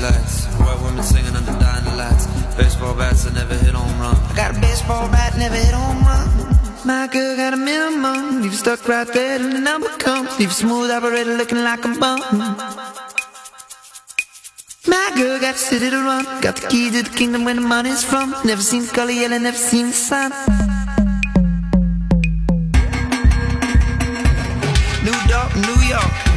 [0.00, 0.46] lights.
[0.60, 2.26] White women singing under dying lights.
[2.56, 4.16] Baseball bats that never hit home run.
[4.16, 6.26] I got a baseball bat, never hit home run.
[6.84, 8.42] My girl got a minimum.
[8.42, 10.30] Leave you stuck right there till the number comes.
[10.38, 12.20] Leave you smooth operator looking like a bum.
[14.86, 16.24] My girl got the city to run.
[16.42, 18.34] Got the key to the kingdom where the money's from.
[18.44, 20.30] Never seen the color yellow, never seen the sun.
[25.04, 26.33] New York, New York.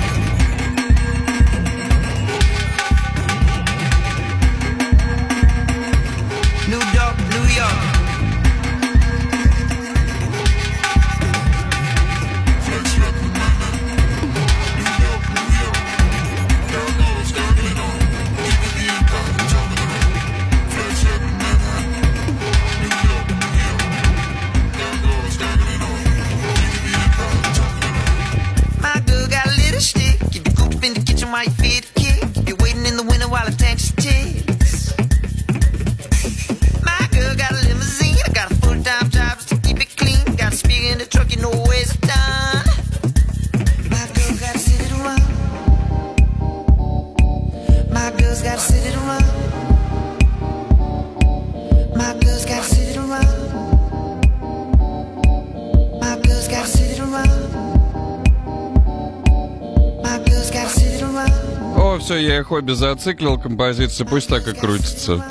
[62.38, 65.24] я хобби зациклил композицию, пусть так и крутится.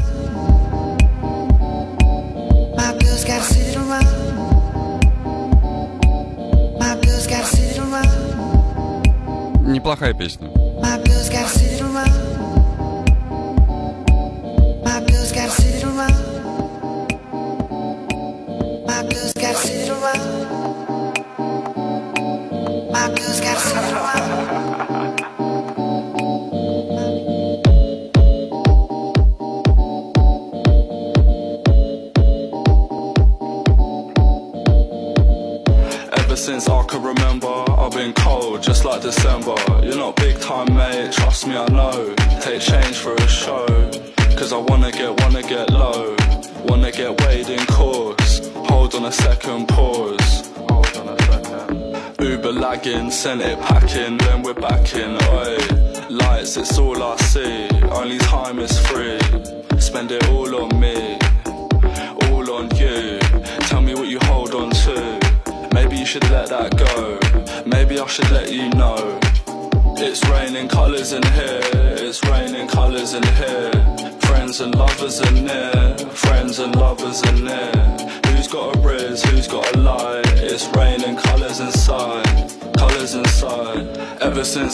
[9.65, 10.51] Неплохая песня.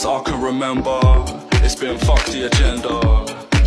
[0.05, 0.99] I can remember,
[1.63, 2.99] it's been fuck the agenda.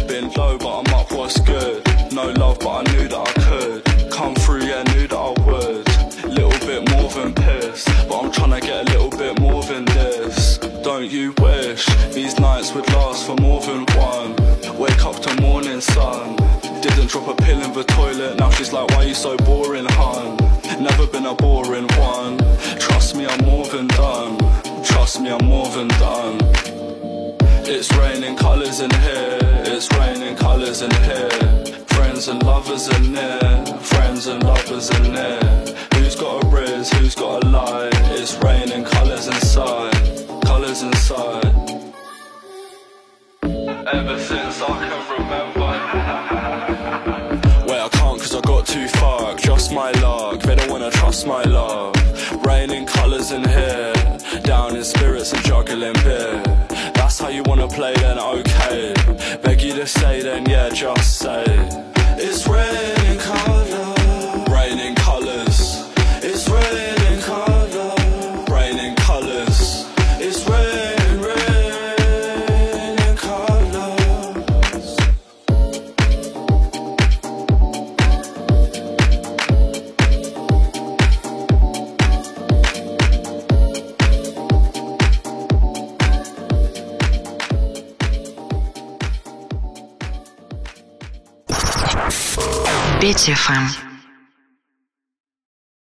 [0.07, 1.11] Been low, but I'm up.
[1.11, 1.83] What's good?
[2.13, 4.11] No love, but I knew that I could.
[4.11, 5.87] Come through, yeah, knew that I would.
[6.25, 9.87] Little bit more than piss, but I'm trying to get a little bit more than
[9.87, 10.59] this.
[10.83, 14.37] Don't you wish these nights would last for more than one?
[14.77, 16.37] Wake up to morning sun.
[16.83, 20.37] Didn't drop a pill in the toilet, now she's like, why you so boring, hun?
[20.81, 22.26] Never been a boring one.
[28.35, 29.39] Colours in here.
[29.67, 31.31] It's raining colours in here.
[31.95, 33.67] Friends and lovers in there.
[33.79, 35.39] Friends and lovers in there.
[35.95, 36.91] Who's got a riz?
[36.95, 37.91] Who's got a lie?
[38.19, 39.93] It's raining colours inside.
[40.43, 41.45] Colours inside.
[43.43, 45.71] Ever since I can remember.
[47.69, 49.37] Wait, I can't cause I got too far.
[49.37, 50.41] Just my luck.
[50.41, 51.95] They don't wanna trust my love.
[52.45, 53.93] Raining colours in here.
[54.43, 56.43] Down in spirits and juggling beer.
[56.95, 58.16] That's how you wanna play, then
[59.87, 61.86] say, then yeah, just say.